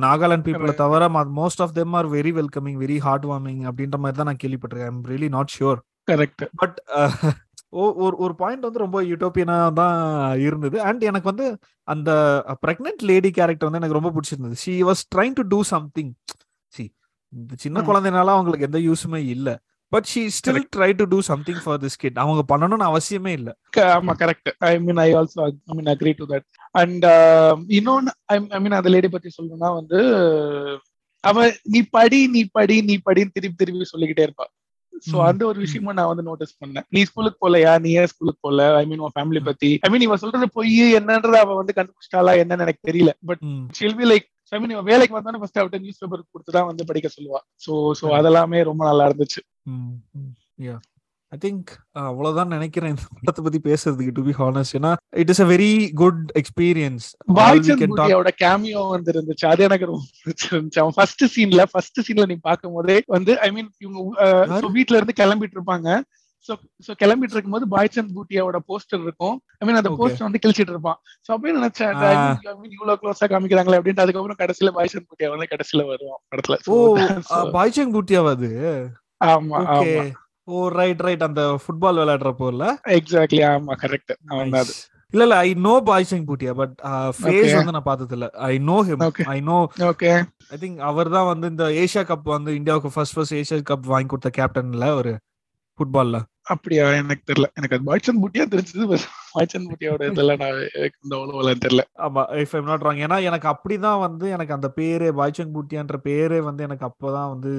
Nagaland 0.05 0.47
பீப்புளை 0.47 0.75
தவிர 0.83 1.09
most 1.41 1.63
of 1.65 1.75
them 1.79 1.95
are 1.99 2.09
very 2.15 2.33
welcoming 2.39 2.79
very 2.85 2.97
heart 3.07 3.27
warming 3.31 3.61
அப்படின்ற 3.71 3.99
மாதிரி 4.03 4.19
தான் 4.19 4.31
நான் 4.31 4.43
கேள்விப்பட்டிருக்கேன். 4.45 4.91
I'm 4.93 5.05
really 5.11 5.29
not 5.37 5.53
sure 5.57 5.79
correct 6.11 6.43
but 6.63 6.79
ஒரு 7.79 8.15
ஒரு 8.25 8.33
பாயிண்ட் 8.41 8.65
வந்து 8.67 8.83
ரொம்ப 8.83 8.99
யூட்டோப்பியனா 9.09 9.57
தான் 9.79 9.97
இருந்தது. 10.45 10.77
அண்ட் 10.89 11.01
எனக்கு 11.09 11.29
வந்து 11.31 11.47
அந்த 11.87 12.11
பிரெக்னென்ட் 12.63 13.03
லேடி 13.09 13.29
கேரக்டர் 13.37 13.67
வந்து 13.67 13.81
எனக்கு 13.81 13.97
ரொம்ப 13.97 14.11
பிடிச்சிருந்தது. 14.15 14.55
She 14.63 14.75
was 14.83 15.03
trying 15.15 15.35
to 15.39 15.43
do 15.53 15.59
something 15.73 16.11
சின்ன 17.63 17.81
குழந்தைனால 17.89 18.33
அவங்களுக்கு 18.35 18.67
எந்த 18.69 18.79
யூஸுமே 18.89 19.21
இல்ல. 19.35 19.49
But 19.91 20.07
she 20.11 20.21
still 20.35 20.59
try 20.75 20.89
to 20.97 21.05
do 21.13 21.19
something 21.29 21.61
for 21.63 21.79
this 21.83 21.99
kid 22.01 22.19
அவங்க 22.23 22.41
பண்ணணும்னு 22.51 22.85
அவசியமே 22.89 23.31
இல்ல. 23.39 23.49
ஆமா 23.97 24.13
correct 24.21 24.49
I 24.69 24.71
mean 24.85 25.01
I 25.05 25.07
also 25.19 25.39
I 25.47 25.75
mean 25.79 25.91
agree 25.93 26.13
to 26.19 26.27
that 26.33 26.45
and 26.81 27.05
இன்னொன்னு 27.77 28.13
ஐ 28.33 28.59
மீன் 28.63 28.77
அந்த 28.79 28.91
லேடி 28.95 29.09
பத்தி 29.15 29.31
சொல்லணும்னா 29.37 29.71
வந்து 29.79 29.99
அவ 31.23 31.47
நீ 31.73 31.79
படி 31.97 32.19
நீ 32.35 32.41
படி 32.57 32.75
நீ 32.89 32.95
படின்னு 33.07 33.35
திருப்பி 33.37 33.59
திருப்பி 33.61 33.91
சொல்லிக்கிட்டே 33.93 34.25
இருப்பா. 34.27 34.47
சோ 35.07 35.17
அந்த 35.29 35.41
ஒரு 35.49 35.57
விஷயமும் 35.63 35.97
நான் 35.97 36.09
வந்து 36.11 36.25
நோட்டீஸ் 36.27 36.53
பண்ணேன். 36.61 36.85
நீ 36.95 37.01
ஸ்கூலுக்கு 37.09 37.37
போலையா 37.43 37.73
நீ 37.83 37.89
ஏன் 37.99 38.09
ஸ்கூலுக்கு 38.11 38.41
போல 38.47 38.65
ஐ 38.79 38.83
மீன் 38.89 39.03
உன் 39.05 39.13
ஃபேமிலி 39.17 39.41
பத்தி. 39.49 39.69
ஐ 39.85 39.89
மீன் 39.91 40.05
இவ 40.07 40.15
சொல்றது 40.23 40.47
பொய் 40.57 40.79
என்னன்றத 40.99 41.37
அவ 41.45 41.55
வந்து 41.59 41.75
கண்டுபிடிச்சிட்டாளா 41.77 42.33
என்னன்னு 42.41 42.65
எனக்கு 42.65 42.87
தெரியல. 42.89 43.11
But 43.29 43.43
she'll 43.77 43.97
be 43.99 44.07
like 44.11 44.27
I 44.51 44.59
mean 44.61 44.75
வேலைக்கு 44.91 45.17
வந்தானே 45.17 45.39
ஃபர்ஸ்ட் 45.41 45.59
அவட்ட 45.61 45.79
நியூஸ் 45.85 45.99
பேப்பர் 46.03 46.29
கொடுத்து 46.33 46.55
தான் 46.57 46.69
வந்து 46.69 46.87
படிக்க 46.91 47.09
சொல்லுவா. 47.17 47.41
சோ 47.65 47.73
சோ 47.99 48.05
அதெல்லாமே 48.19 48.61
ரொம்ப 48.69 48.81
நல்லா 48.89 49.07
இருந்துச்சு. 49.09 49.41
ஐ 51.31 51.37
திங்க் 51.43 51.71
அவ்வளவுதான் 52.11 52.53
நினைக்கிறேன் 52.55 52.91
இந்த 52.91 53.03
படத்தை 53.17 53.41
பத்தி 53.45 53.59
பேசுறதுக்கு 53.67 54.13
டு 54.19 54.23
பி 54.27 54.33
ஹானஸ்ட் 54.39 54.75
ஏன்னா 54.77 54.91
it 55.23 55.31
is 55.33 55.41
a 55.43 55.47
very 55.51 55.73
good 56.01 56.21
experience 56.41 57.05
பாய்ச்சந்தியோட 57.39 58.29
cameo 58.43 58.83
வந்து 58.93 59.11
இருந்துச்சு. 59.13 59.45
அது 59.51 59.63
எனக்கு 59.67 59.89
ரொம்ப 59.91 60.07
பிடிச்சிருந்துச்சு. 60.23 60.79
அவன் 60.83 60.95
ஃபர்ஸ்ட் 60.97 61.23
சீன்ல 61.35 61.65
ஃபர்ஸ்ட் 61.73 62.01
சீன்ல 62.07 62.25
நீ 62.31 62.37
பார்க்கும் 62.49 62.75
போதே 62.77 62.97
வந்து 63.15 63.33
ஐ 63.47 63.49
மீன் 63.57 63.69
இவங்க 63.85 64.71
வீட்ல 64.77 64.99
இருந்து 65.01 65.19
கிளம்பிட்டு 65.21 65.57
இருப்பாங்க. 65.59 65.89
சோ 66.47 66.53
சோ 66.85 66.91
கிளம்பிட்டு 67.01 67.35
இருக்கும்போது 67.35 67.65
பாய்ச்சந்த் 67.73 68.13
பூட்டியாவோட 68.15 68.59
போஸ்டர் 68.69 69.03
இருக்கும். 69.05 69.35
ஐ 69.59 69.65
மீன் 69.67 69.79
அந்த 69.79 69.91
போஸ்டர் 69.99 70.27
வந்து 70.27 70.41
கிழிச்சிட்டு 70.43 70.73
இருப்பான். 70.75 70.97
சோ 71.25 71.33
அப்படியே 71.33 71.55
நினைச்சேன் 71.57 71.91
இவ்வளவு 72.75 72.99
க்ளோஸா 73.01 73.27
காமிக்கிறாங்களே 73.33 73.79
அப்படின்ட்டு 73.79 74.05
அதுக்கப்புறம் 74.05 74.41
கடைசியில 74.41 74.71
பாய்ச்சந்த் 74.77 75.07
பூட்டியா 75.09 75.31
வந்து 75.33 75.51
கடைசியில 75.53 75.85
வருவான் 75.89 76.21
படத்துல. 76.31 76.57
ஓ 76.69 76.77
பாய்ச்சந்த் 77.57 77.95
பூட்டியாவா 77.95 78.33
அது? 78.37 78.51
ஆமா 79.29 79.59
ஆமா. 79.75 80.03
ஓ 80.47 80.59
ரைட் 80.77 81.01
ரைட் 81.05 81.25
அந்த 81.25 81.41
ஃபுட்பால் 81.63 81.99
விளையாடுறப்போ 82.01 82.47
இல்ல 82.53 82.65
எக்ஸாக்ட்லி 82.99 83.41
ஆமா 83.49 83.73
கரெக்ட் 83.81 84.13
அவன் 84.31 84.55
அது. 84.61 84.73
இல்ல 85.13 85.23
இல்ல 85.25 85.35
I 85.45 85.51
know 85.65 85.73
Baichung 86.09 86.25
Bhutia 86.27 86.51
but 86.59 86.73
face 87.17 87.53
வந்து 87.57 87.75
நான் 87.75 87.87
பார்த்தது 87.87 88.15
இல்ல 88.17 88.27
I 88.47 88.55
know 88.67 88.77
him 88.87 89.03
I 89.33 89.39
know 89.47 89.57
okay 89.89 90.11
I 90.51 90.57
think 90.61 90.79
அவர் 90.89 91.09
தான் 91.15 91.29
வந்து 91.29 91.47
இந்த 91.53 91.65
ஏசியா 91.83 92.03
கப் 92.09 92.27
வந்து 92.33 92.51
இந்தியாவுக்கு 92.59 92.91
ஃபர்ஸ்ட் 92.95 93.15
ஃபர்ஸ்ட் 93.17 93.37
ஏசியா 93.39 93.57
கப் 93.71 93.87
வாங்கி 93.93 94.11
கொடுத்த 94.11 94.31
கேப்டன்ல 94.39 94.87
ஒரு 94.99 95.13
ஃபுட்பால்ல 95.79 96.19
அப்படியா? 96.53 96.85
எனக்கு 96.99 97.23
தெரியல. 97.29 97.47
எனக்கு 97.57 97.75
அது 97.75 97.87
பாய்ச்சந்த் 97.87 98.21
பூட்டியா 98.21 98.45
தெரிஞ்சது 98.53 98.85
பாய்ச்சந்த் 99.33 99.67
பூட்டியாவோட 99.69 100.03
இதெல்லாம் 100.09 100.39
நான் 100.43 100.61
இந்த 100.97 101.13
அவ்வளவு 101.17 101.61
தெரியல. 101.65 101.83
ஆமா 102.05 102.21
இஃப் 102.43 102.53
ஐம் 102.57 102.69
நாட் 102.69 102.85
ராங் 102.85 103.01
ஏன்னா 103.05 103.17
எனக்கு 103.29 103.47
அப்படிதான் 103.51 103.99
வந்து 104.05 104.25
எனக்கு 104.35 104.55
அந்த 104.57 104.69
பேரு 104.77 105.07
பாய்ச்சந்த் 105.19 105.53
பூட்டியான்ற 105.55 105.97
பேரே 106.07 106.39
வந்து 106.47 106.65
எனக்கு 106.67 106.87
அப்பதான் 106.89 107.31
வந்து 107.33 107.51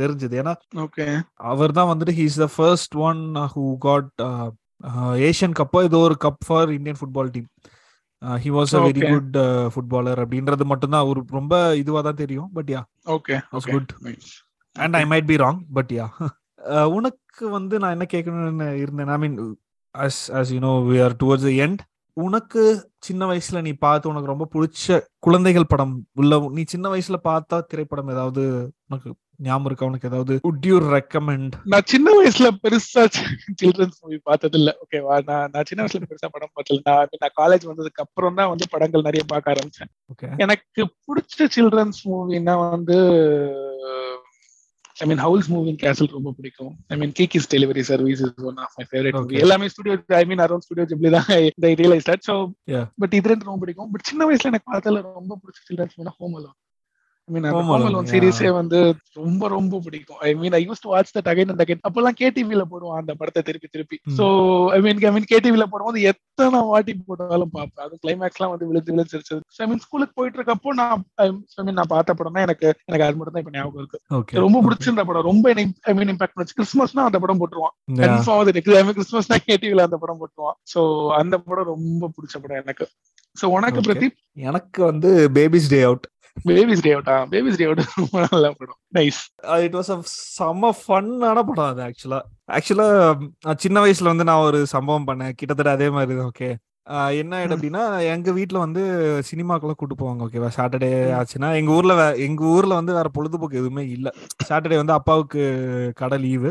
தெரிஞ்சது. 0.00 0.34
ஏன்னா 0.42 0.54
ஓகே. 0.84 1.06
அவர் 1.52 1.76
தான் 1.78 1.90
வந்துட்டு 1.92 2.16
he's 2.18 2.40
the 2.42 2.48
first 2.56 2.96
one 3.08 3.22
who 3.54 3.64
got 3.86 4.10
Asian 5.28 5.56
கப்போ 5.58 5.80
இது 5.86 5.96
ஒரு 6.06 6.16
cup 6.26 6.44
for 6.46 6.70
Indian 6.76 7.00
football 7.00 7.32
team 7.32 7.48
he 8.42 8.50
was 8.54 8.74
a 8.76 8.82
very 8.84 9.02
good 9.06 9.36
footballer 9.74 10.20
அப்படின்றது 10.24 10.64
மட்டும்தான். 10.72 11.08
ஒரு 11.10 11.22
ரொம்ப 11.38 11.54
இதுவா 11.82 12.02
தான் 12.02 12.20
தெரியும் 12.22 12.50
but 12.58 12.72
yeah 12.74 12.82
okay 13.16 13.36
good 13.70 13.92
and 14.76 14.96
I 14.96 15.04
might 15.12 15.30
be 15.30 15.38
wrong 15.44 15.62
but 15.78 15.92
yeah 15.98 16.06
உனக்கு 16.96 17.18
வந்து 17.52 17.78
நான் 17.78 17.92
என்ன 17.92 18.06
கேட்கணும்னு 18.10 18.68
இருந்தேன்? 18.82 19.08
I 19.08 19.18
mean 19.18 19.38
as 19.94 20.20
as 20.32 20.52
you 20.54 20.60
know 20.60 20.74
we 20.88 20.98
are 21.02 21.16
towards 21.22 21.48
the 21.48 21.54
end 21.64 21.82
உனக்கு 22.16 22.62
சின்ன 23.00 23.26
வயசுல 23.26 23.58
நீ 23.62 23.72
பார்த்து 23.78 24.08
உனக்கு 24.08 24.32
ரொம்ப 24.32 24.46
பிடிச்ச 24.54 24.86
குழந்தைகள் 25.18 25.70
படம் 25.72 25.92
உள்ள 26.14 26.38
நீ 26.50 26.62
சின்ன 26.66 26.86
வயசுல 26.92 27.18
பார்த்தா 27.24 27.56
திரைப்படம் 27.70 28.10
ஏதாவது 28.10 28.42
உனக்கு 28.88 29.10
ஞாபகம் 29.40 29.66
இருக்கா? 29.68 29.86
உனக்கு 29.86 30.08
ஏதாவது 30.08 30.34
உட் 30.48 30.66
யூ 30.66 30.76
ரெக்கமெண்ட் 30.94 31.54
நான் 31.64 31.86
சின்ன 31.86 32.08
வயசுல 32.16 32.48
பெருசா 32.62 33.02
சில்ட்ரன்ஸ் 33.60 34.00
மூவி 34.02 34.18
பார்த்தது 34.24 34.58
இல்ல 34.60 34.70
ஓகேவா 34.82 35.14
நான் 35.28 35.50
நான் 35.54 35.68
சின்ன 35.70 35.80
வயசுல 35.84 36.08
பெருசா 36.10 36.30
படம் 36.34 36.52
பார்த்தல 36.56 36.82
நான் 36.88 37.22
நான் 37.22 37.36
காலேஜ் 37.40 37.64
வந்ததுக்கு 37.70 38.04
அப்புறம் 38.04 38.38
தான் 38.40 38.50
வந்து 38.52 38.66
படங்கள் 38.74 39.06
நிறைய 39.08 39.24
பார்க்க 39.24 39.54
ஆரம்பிச்சேன். 39.54 39.90
எனக்கு 40.38 40.82
பிடிச்ச 41.06 41.48
சில்ட்ரன்ஸ் 41.56 42.00
மூவினா 42.06 42.56
வந்து 42.66 42.98
I 45.04 45.06
mean 45.10 45.22
house 45.26 45.48
moving 45.54 45.78
castle 45.82 46.10
ரொம்ப 46.16 46.30
பிடிக்கும். 46.38 46.72
I 46.92 46.96
mean 47.02 47.14
Kiki's 47.18 47.50
delivery 47.54 47.84
service 47.90 48.22
is 48.26 48.46
one 48.50 48.60
of 48.64 48.74
my 48.78 48.86
favourite 48.90 49.18
movie 49.18 49.42
எல்லாமே 49.44 49.68
Studio 49.74 49.96
I 50.22 50.24
mean 50.30 50.42
around 50.46 50.66
Studio 50.66 50.86
Ghibli 50.92 51.12
தான். 51.16 51.30
இந்த 51.50 51.74
ரியலைஸ் 51.82 52.08
ஸோ 52.30 52.36
பட் 53.02 53.14
இது 53.20 53.32
ரெண்டு 53.32 53.48
ரொம்ப 53.50 53.60
பிடிக்கும். 53.64 53.90
பட் 53.94 54.06
சின்ன 54.10 54.26
வயசுல 54.30 54.52
எனக்கு 54.52 54.70
பார்த்ததுல 54.72 55.02
ரொம்ப 55.20 55.38
பிடிச்ச 55.42 55.60
children's 55.68 56.18
home 56.20 56.36
alone 56.40 56.56
I 57.30 57.34
mean 57.34 58.08
சீரிஸே 58.10 58.50
வந்து 58.58 58.78
ரொம்ப 59.20 59.48
ரொம்ப 59.54 59.80
பிடிக்கும். 59.84 60.18
I 60.28 60.30
mean 60.40 60.54
I 60.58 60.60
use 60.66 60.82
to 60.84 60.90
watch 60.92 61.12
that 61.16 61.28
again 61.32 61.50
and 61.52 61.62
again 61.64 61.82
அப்பெல்லாம் 61.88 62.16
கேடிவில 62.20 62.62
போடுவோம் 62.72 62.96
அந்த 63.00 63.12
படத்தை 63.20 63.42
திருப்பி 63.48 63.68
திருப்பி. 63.74 63.96
சோ 64.18 64.24
ஐ 64.76 64.78
மீன் 64.86 65.00
ஐ 65.10 65.12
மீன் 65.16 65.28
கேடிவில 65.32 65.66
போடும்போது 65.72 66.00
எத்தனை 66.12 66.60
வாட்டி 66.70 66.94
போட்டாலும் 67.10 67.52
பார்ப்பேன். 67.56 67.84
அது 67.86 68.00
கிளைமேக்ஸ் 68.04 68.38
எல்லாம் 68.38 68.52
வந்து 68.54 68.68
விழுந்து 68.70 68.92
விழுந்து 68.94 69.12
சிரிச்சது 69.14 69.62
ஐ 69.64 69.68
மீன் 69.72 69.82
ஸ்கூலுக்கு 69.86 70.16
போயிட்டு 70.20 70.38
இருக்கப்போ 70.40 70.74
நான் 70.80 71.04
ஐ 71.24 71.28
மீன் 71.66 71.78
நான் 71.80 71.92
பார்த்த 71.94 72.18
படம் 72.20 72.36
தான் 72.38 72.46
எனக்கு 72.48 72.68
எனக்கு 72.88 73.06
அது 73.08 73.18
மட்டும் 73.18 73.36
தான் 73.36 73.44
இப்ப 73.44 73.54
ஞாபகம் 73.58 73.82
இருக்கு. 73.82 73.98
ரொம்ப 74.46 74.62
பிடிச்சிருந்த 74.66 75.04
படம். 75.10 75.28
ரொம்ப 75.30 75.54
ஐ 75.90 75.94
மீன் 76.00 76.12
இம்பாக்ட் 76.14 76.36
பண்ணுச்சு 76.36 76.58
கிறிஸ்மஸ்னா 76.60 77.06
அந்த 77.10 77.20
படம் 77.24 77.42
போட்டுருவான். 77.42 77.76
கன்ஃபார்ம் 78.02 78.86
மீன் 78.88 78.98
கிறிஸ்மஸ்னா 78.98 79.38
கேடிவில 79.48 79.86
அந்த 79.88 79.98
படம் 80.04 80.20
போட்டுருவான். 80.22 80.58
சோ 80.74 80.82
அந்த 81.20 81.34
படம் 81.48 81.70
ரொம்ப 81.74 82.10
பிடிச்ச 82.16 82.34
படம் 82.44 82.62
எனக்கு. 82.64 82.86
சோ 83.40 83.46
உனக்கு 83.56 83.80
பிரதீப்? 83.86 84.16
எனக்கு 84.48 84.80
வந்து 84.90 85.10
baby's 85.36 85.68
day 85.74 85.80
out 85.88 86.06
baby's 86.48 86.82
day 86.84 86.90
அவுட்டா 86.94 87.14
பேபிஸ் 87.32 87.58
டே 87.58 87.66
அவுட் 87.68 87.82
ரொம்ப 87.92 88.18
நல்ல 88.26 88.46
படம். 88.52 88.78
நைஸ் 88.98 89.20
இட் 89.66 89.76
வாஸ் 89.78 89.90
அ 89.90 89.98
செம்ம 90.36 90.72
ஃபன்னான 90.80 91.44
படம் 91.48 91.70
அது 91.72 91.82
ஆக்சுவலா 91.88 92.20
ஆக்சுவலா 92.56 92.88
சின்ன 93.64 93.78
வயசுல 93.84 94.12
வந்து 94.12 94.28
நான் 94.30 94.46
ஒரு 94.48 94.60
சம்பவம் 94.74 95.08
பண்ணேன். 95.10 95.36
கிட்டத்தட்ட 95.40 95.76
அதே 95.76 95.88
மாதிரி 95.96 96.18
தான் 96.18 96.30
ஓகே 96.32 96.50
என்ன 97.20 97.32
ஆயிடும் 97.38 97.56
அப்படின்னா 97.56 97.82
எங்க 98.12 98.30
வீட்டுல 98.38 98.58
வந்து 98.64 98.82
சினிமாக்கெல்லாம் 99.28 99.80
கூட்டு 99.80 99.96
போவாங்க 100.00 100.24
ஓகேவா 100.26 100.48
சாட்டர்டே 100.56 100.88
ஆச்சுன்னா 101.18 101.48
எங்க 101.58 101.70
ஊர்ல 101.76 101.94
எங்க 102.26 102.42
ஊர்ல 102.54 102.78
வந்து 102.80 102.96
வேற 102.98 103.08
பொழுதுபோக்கு 103.16 103.60
எதுவுமே 103.60 103.84
இல்ல. 103.96 104.08
சாட்டர்டே 104.48 104.78
வந்து 104.82 104.96
அப்பாவுக்கு 104.98 105.42
கடை 106.00 106.18
லீவு 106.24 106.50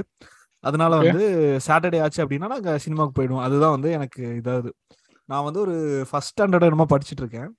அதனால 0.63 0.93
வந்து 1.01 1.23
சாட்டர்டே 1.67 1.99
ஆச்சு 2.05 2.23
அப்படின்னா 2.23 2.49
நாங்க 2.53 2.71
சினிமாவுக்கு 2.85 3.17
போயிடுவோம். 3.19 3.45
அதுதான் 3.47 3.75
வந்து 3.75 3.91
எனக்கு 3.97 4.21
இதாவது. 4.41 4.69
நான் 5.29 5.45
வந்து 5.47 5.59
ஒரு 5.65 5.75
ஃபர்ஸ்ட் 6.09 6.31
ஸ்டாண்டர்ட் 6.31 6.67
என்னமோ 6.67 6.87
படிச்சுட்டு 6.93 7.23
இருக்கேன். 7.23 7.49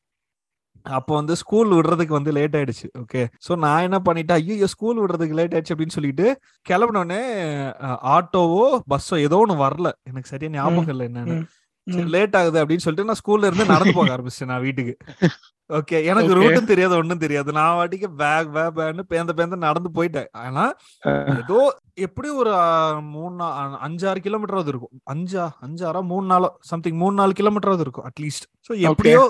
அப்போ 0.85 1.15
வந்து 1.15 1.37
ஸ்கூல் 1.37 1.73
விடுறதுக்கு 1.73 2.09
வந்து 2.09 2.33
லேட் 2.33 2.57
ஆயிடுச்சு 2.57 2.87
ஓகே 2.99 3.27
ஸோ 3.49 3.57
நான் 3.57 3.83
என்ன 3.83 3.99
பண்ணிட்டேன் 3.99 4.39
ஐயோ 4.41 4.67
ஸ்கூல் 4.67 5.01
விடுறதுக்கு 5.01 5.35
லேட் 5.35 5.55
ஆயிடுச்சு 5.55 5.75
அப்படின்னு 5.75 5.97
சொல்லிட்டு 5.99 6.27
கிளம்பினோடனே 6.67 7.21
ஆட்டோவோ 8.15 8.65
பஸ்ஸோ 8.91 9.19
ஏதோ 9.19 9.37
ஒன்று 9.37 9.57
வரல. 9.65 9.91
எனக்கு 10.03 10.29
சரியா 10.29 10.51
ஞாபகம் 10.51 10.89
இல்லை 10.89 11.07
என்னன்னு. 11.09 11.39
லேட் 12.09 12.37
ஆகுது 12.37 12.65
அப்படின்னு 12.65 12.79
சொல்லிட்டு 12.79 13.05
நான் 13.05 13.21
ஸ்கூல்ல 13.23 13.49
இருந்து 13.49 13.65
நடந்து 13.65 13.95
போக 13.95 14.17
ஆரம்பிச்சேன் 14.17 14.45
நான் 14.45 14.61
வீட்டுக்கு. 14.61 14.95
ஓகே. 15.71 15.99
எனக்கு. 16.11 16.33
ரூட்டும் 16.39 16.71
தெரியாது 16.71 16.95
ஒண்ணும் 17.01 17.23
தெரியாது. 17.25 17.51
நான் 17.59 17.77
வாட்டிக்கு 17.79 18.09
பேக் 18.21 18.51
பேக் 18.57 18.75
பேக்னு 18.79 19.05
பேந்த 19.13 19.33
பேந்த 19.39 19.59
நடந்து 19.67 19.91
போயிட்டேன். 19.99 20.31
ஆனா 20.45 20.65
ஏதோ 21.37 21.61
எப்படி 22.07 22.29
ஒரு 22.41 22.53
மூணு 23.15 23.47
அஞ்சாறு 23.87 24.21
கிலோமீட்டராவது 24.27 24.71
இருக்கும். 24.73 24.95
அஞ்சா 25.13 25.45
அஞ்சாறா 25.67 26.01
மூணு 26.13 26.27
நாளோ 26.33 26.49
சம்திங் 26.71 26.99
மூணு 27.03 27.15
நாலு 27.21 27.33
கிலோமீட்டராவது 27.41 27.85
இருக்கும் 27.87 28.07
அட்லீஸ்ட் 28.11 28.47
ஸோ 28.69 28.73
எப்படியோ 28.89 29.23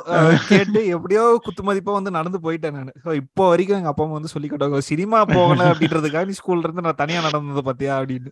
கேட்டு 0.50 0.81
எப்படியோ 0.96 1.22
குத்து 1.46 1.62
மதிப்பா 1.68 1.92
வந்து 1.98 2.11
நடந்து 2.18 2.38
போயிட்டேன் 2.46 2.76
நான். 2.79 2.92
ஸோ 3.05 3.11
இப்போ 3.22 3.44
வரைக்கும் 3.53 3.79
எங்க 3.81 3.92
அப்பா 3.92 4.07
வந்து 4.12 4.33
சொல்லி 4.35 4.48
காட்டுவாங்க 4.48 4.83
சினிமா 4.90 5.20
போகணும் 5.33 5.70
அப்படின்றதுக்காக 5.72 6.26
நீ 6.31 6.37
ஸ்கூல்ல 6.40 6.66
இருந்து 6.68 6.87
நான் 6.87 7.00
தனியா 7.03 7.20
நடந்தது 7.29 7.62
பாத்தியா? 7.68 7.94
அப்படின்னு. 8.00 8.31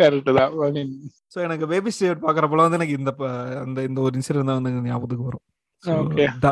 கரெக்ட் 0.00 0.30
தான். 0.38 0.52
ஸோ 1.34 1.40
எனக்கு 1.46 1.66
பேபி 1.72 1.92
ஸ்டேட் 1.96 2.24
பாக்குறப்பல 2.26 2.66
வந்து 2.66 2.80
எனக்கு 2.80 2.98
இந்த 3.00 3.12
அந்த 3.64 3.78
இந்த 3.90 4.00
ஒரு 4.06 4.14
இன்சிடென்ட் 4.20 4.50
தான் 4.50 4.60
வந்து 4.60 4.88
ஞாபகத்துக்கு 4.90 5.28
வரும். 5.30 5.44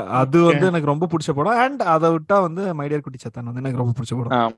அது. 0.06 0.42
வந்து 0.42 0.66
எனக்கு 0.66 0.86
ரொம்ப 0.86 1.06
பிடிச்ச 1.06 1.32
படம். 1.32 1.52
அண்ட் 1.52 1.82
அதை 1.82 2.10
விட்டா 2.10 2.40
வந்து 2.40 2.74
மைடியர் 2.74 3.00
குட்டி 3.00 3.18
சத்தான் 3.22 3.44
வந்து 3.44 3.62
எனக்கு 3.62 3.78
ரொம்ப 3.78 3.92
பிடிச்ச 4.00 4.22
படம். 4.22 4.56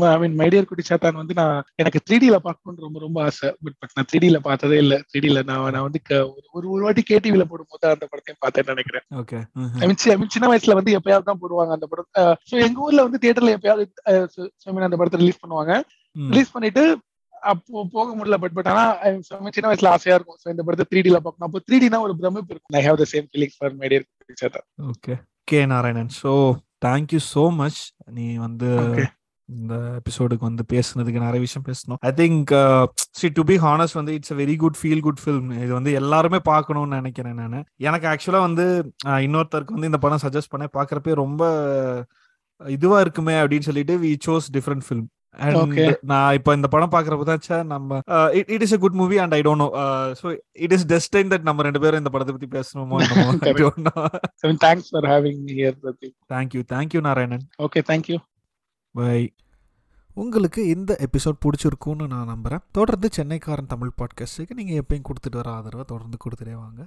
ஐ 0.00 0.18
மீன் 0.18 0.38
மைடியர் 0.38 0.64
குட்டி 0.64 0.82
சாத்தான். 0.88 1.12
வந்து 1.12 1.34
நான் 1.34 1.64
எனக்கு 1.74 2.00
த்ரீ 2.10 2.14
டில 2.14 2.36
பார்க்கணும்னு 2.36 2.84
ரொம்ப 2.84 2.98
ரொம்ப 2.98 3.22
ஆசை. 3.22 3.56
பட் 3.62 3.72
பட் 3.78 3.90
நான் 3.94 4.04
த்ரீ 4.12 4.24
டில 4.24 4.36
பார்த்ததே 4.38 4.76
இல்ல. 4.76 5.00
த்ரீ 5.12 5.20
டில 5.20 5.44
நான் 5.44 5.72
நான் 5.72 5.82
வந்து 5.82 6.00
ஒரு- 6.10 6.46
ஒரு 6.52 6.68
வாட்டி 6.68 7.02
கேடிவில 7.10 7.44
போடும்போது 7.44 7.88
அந்த 7.88 8.08
படத்தையும் 8.10 8.44
பார்த்தேன்னு 8.46 8.74
நினைக்கிறேன். 8.74 9.02
ஓகே 9.14 9.46
மீன் 9.86 10.28
சின்ன 10.28 10.56
வயசுல 10.56 10.72
வந்து 10.72 10.98
எப்பயாவது 10.98 11.22
தான் 11.22 11.38
போடுவாங்க 11.40 11.72
அந்த 11.72 11.86
படம். 11.86 12.38
ஸோ 12.50 12.60
எங்க 12.60 12.80
ஊர்ல 12.80 13.02
வந்து 13.02 13.18
தியேட்டர்ல 13.22 13.56
எப்பயாவது 13.56 14.48
அந்த 14.64 14.96
படத்தை 14.96 15.20
ரிலீஸ் 15.20 15.46
பண்ணுவாங்க. 15.46 15.82
ரிலீஸ் 16.30 16.52
பண்ணிட்டு 16.52 16.98
அப்போ 17.52 17.84
போக 17.96 18.08
முடியல 18.18 18.36
பட் 18.44 18.54
பட் 18.58 18.70
ஆனா 18.72 18.84
சின்ன 19.56 19.66
வயசுல 19.70 19.92
ஆசையா 19.96 20.16
இருக்கும். 20.18 20.38
ஸோ 20.42 20.48
இந்த 20.54 20.62
படத்தை 20.66 20.86
த்ரீ 20.90 21.02
டில 21.06 21.20
பார்க்கணும். 21.24 21.48
அப்போ 21.48 21.62
த்ரீ 21.66 21.78
டினா 21.84 22.00
ஒரு 22.06 22.16
பிரமிப்பு 22.20 22.54
இருக்கும். 22.54 22.78
I 22.80 22.84
have 22.86 23.00
the 23.02 23.08
same 23.14 23.28
feeling 23.32 23.56
for 23.56 23.74
சாத்தான் 24.42 24.66
okay 24.92 25.16
K 25.52 25.60
Narayanan 25.74 26.14
so 26.22 26.32
thank you 26.86 27.20
so 27.34 27.44
much 27.60 27.82
நீ 28.18 28.26
வந்து. 28.46 28.70
இந்த 29.48 29.74
எபிசோடுக்கு 29.98 30.46
வந்து 30.48 30.64
பேசுனதுக்கு 30.72 31.22
நிறைய 31.24 31.40
விஷயம் 31.44 31.64
பேசணும். 31.66 31.98
I 32.08 32.10
think 32.20 32.50
see 33.18 33.26
to 33.38 33.42
be 33.50 33.56
honest 33.64 33.96
வந்து 33.98 34.12
it's 34.18 34.32
a 34.34 34.36
very 34.38 34.54
good 34.62 34.78
feel 34.80 35.02
good 35.06 35.20
film 35.22 35.48
இது 35.64 35.72
வந்து 35.78 35.90
எல்லாருமே 36.00 36.38
பார்க்கணும்னு 36.48 36.98
நினைக்கிறேன் 37.00 37.36
நான். 37.42 37.66
எனக்கு 37.88 38.06
ஆக்சுவலா 38.12 38.40
வந்து 38.46 38.64
இன்னொருத்தருக்கு 39.26 39.76
வந்து 39.76 39.90
இந்த 39.90 40.00
படம் 40.04 40.22
சஜஸ்ட் 40.24 40.52
பண்ண 40.54 40.68
பார்க்கறப்பே 40.78 41.16
ரொம்ப 41.22 41.42
இதுவா 42.60 43.00
இருக்குமே 43.04 43.34
அப்படின்னு 43.42 43.68
சொல்லிட்டு 43.68 43.96
வி 44.04 44.12
சோஸ் 44.28 44.48
டிஃப்ரெண்ட் 44.56 44.86
ஃபில்ம். 44.86 45.06
நான் 46.02 46.34
இப்போ 46.34 46.50
இந்த 46.54 46.68
படம் 46.68 46.92
பார்க்கறப்ப 46.92 47.24
தான் 47.24 47.40
ச்சே, 47.40 47.56
நம்ம 47.64 48.00
it 48.48 48.64
is 48.66 48.74
a 48.74 48.78
good 48.78 48.98
movie 49.00 49.18
and 49.18 49.34
I 49.34 49.40
don't 49.40 49.62
know 49.64 49.68
so 50.20 50.26
it 50.58 50.72
is 50.72 50.86
destined 50.86 51.30
that 51.30 51.42
நம்ம 51.42 51.62
ரெண்டு 51.62 51.80
பேரும் 51.80 52.02
இந்த 52.02 52.10
படத்தை 52.10 52.34
பத்தி 52.34 52.48
பேசணுமோ 52.48 52.98
thanks 54.64 54.90
for 54.90 55.08
having 55.10 55.40
here 55.52 55.78
Pradeep 55.82 56.16
thank you 56.30 56.62
thank you 56.72 57.00
Narayanan 57.00 57.46
okay 57.62 57.82
thank you 57.88 58.18
bye 58.94 59.18
உங்களுக்கு 60.16 60.60
இந்த 60.68 60.92
எபிசோட் 61.00 61.42
பிடிச்சிருக்கும்னு 61.44 62.06
நான் 62.06 62.26
நம்புகிறேன் 62.26 62.62
தொடர்ந்து 62.72 63.08
சென்னைக்காரன் 63.16 63.66
தமிழ் 63.66 63.96
பாட்காஸ்ட்டுக்கு 63.98 64.54
நீங்கள் 64.54 64.80
எப்பயும் 64.82 65.06
கொடுத்துட்டு 65.08 65.36
வர 65.36 65.50
ஆதரவை 65.50 65.84
தொடர்ந்து 65.84 66.18
கொடுத்துட்டே 66.24 66.54
வாங்க. 66.56 66.82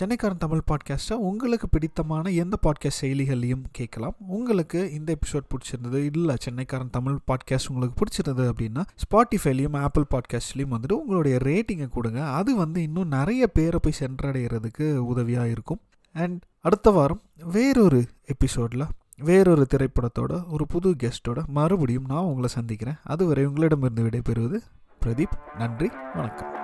சென்னைக்காரன் 0.00 0.38
தமிழ் 0.38 0.60
பாட்காஸ்ட்டை 0.66 1.12
உங்களுக்கு 1.12 1.68
பிடித்தமான 1.68 2.30
எந்த 2.30 2.58
பாட்காஸ்ட் 2.62 3.00
செயலிகள்லையும் 3.00 3.62
கேட்கலாம். 3.70 4.14
உங்களுக்கு 4.18 4.92
இந்த 4.92 5.16
எபிசோட் 5.18 5.50
பிடிச்சிருந்தது 5.50 6.10
இல்லை 6.12 6.36
சென்னைக்காரன் 6.50 6.90
தமிழ் 6.90 7.18
பாட்காஸ்ட் 7.26 7.68
உங்களுக்கு 7.68 8.04
பிடிச்சிருந்தது 8.04 8.52
அப்படின்னா 8.52 8.82
ஸ்பாட்டிஃபைலையும் 9.02 9.76
ஆப்பிள் 9.76 10.04
பாட்காஸ்ட்லேயும் 10.10 10.70
வந்துட்டு 10.70 10.92
உங்களுடைய 10.92 11.38
ரேட்டிங்கை 11.42 11.88
கொடுங்க. 11.88 12.24
அது 12.30 12.56
வந்து 12.56 12.82
இன்னும் 12.82 13.08
நிறைய 13.08 13.46
பேரை 13.46 13.80
போய் 13.82 13.92
சென்றடைகிறதுக்கு 14.00 14.96
உதவியாக 14.96 15.48
இருக்கும். 15.48 15.80
அண்ட் 16.12 16.42
அடுத்த 16.60 16.90
வாரம் 16.90 17.20
வேறொரு 17.44 18.06
எபிசோடில் 18.24 18.86
வேறொரு 19.16 19.66
திரைப்படத்தோட 19.74 20.44
ஒரு 20.48 20.66
புது 20.66 20.94
கெஸ்ட்டோட 21.02 21.46
மறுபடியும் 21.46 22.04
நான் 22.08 22.22
உங்களை 22.22 22.48
சந்திக்கிறேன். 22.48 22.96
அதுவரை 23.02 23.46
உங்களிடமிருந்து 23.46 24.02
விடைபெறுவது 24.02 24.60
பிரதீப். 25.04 25.38
நன்றி 25.58 25.90
வணக்கம். 26.14 26.58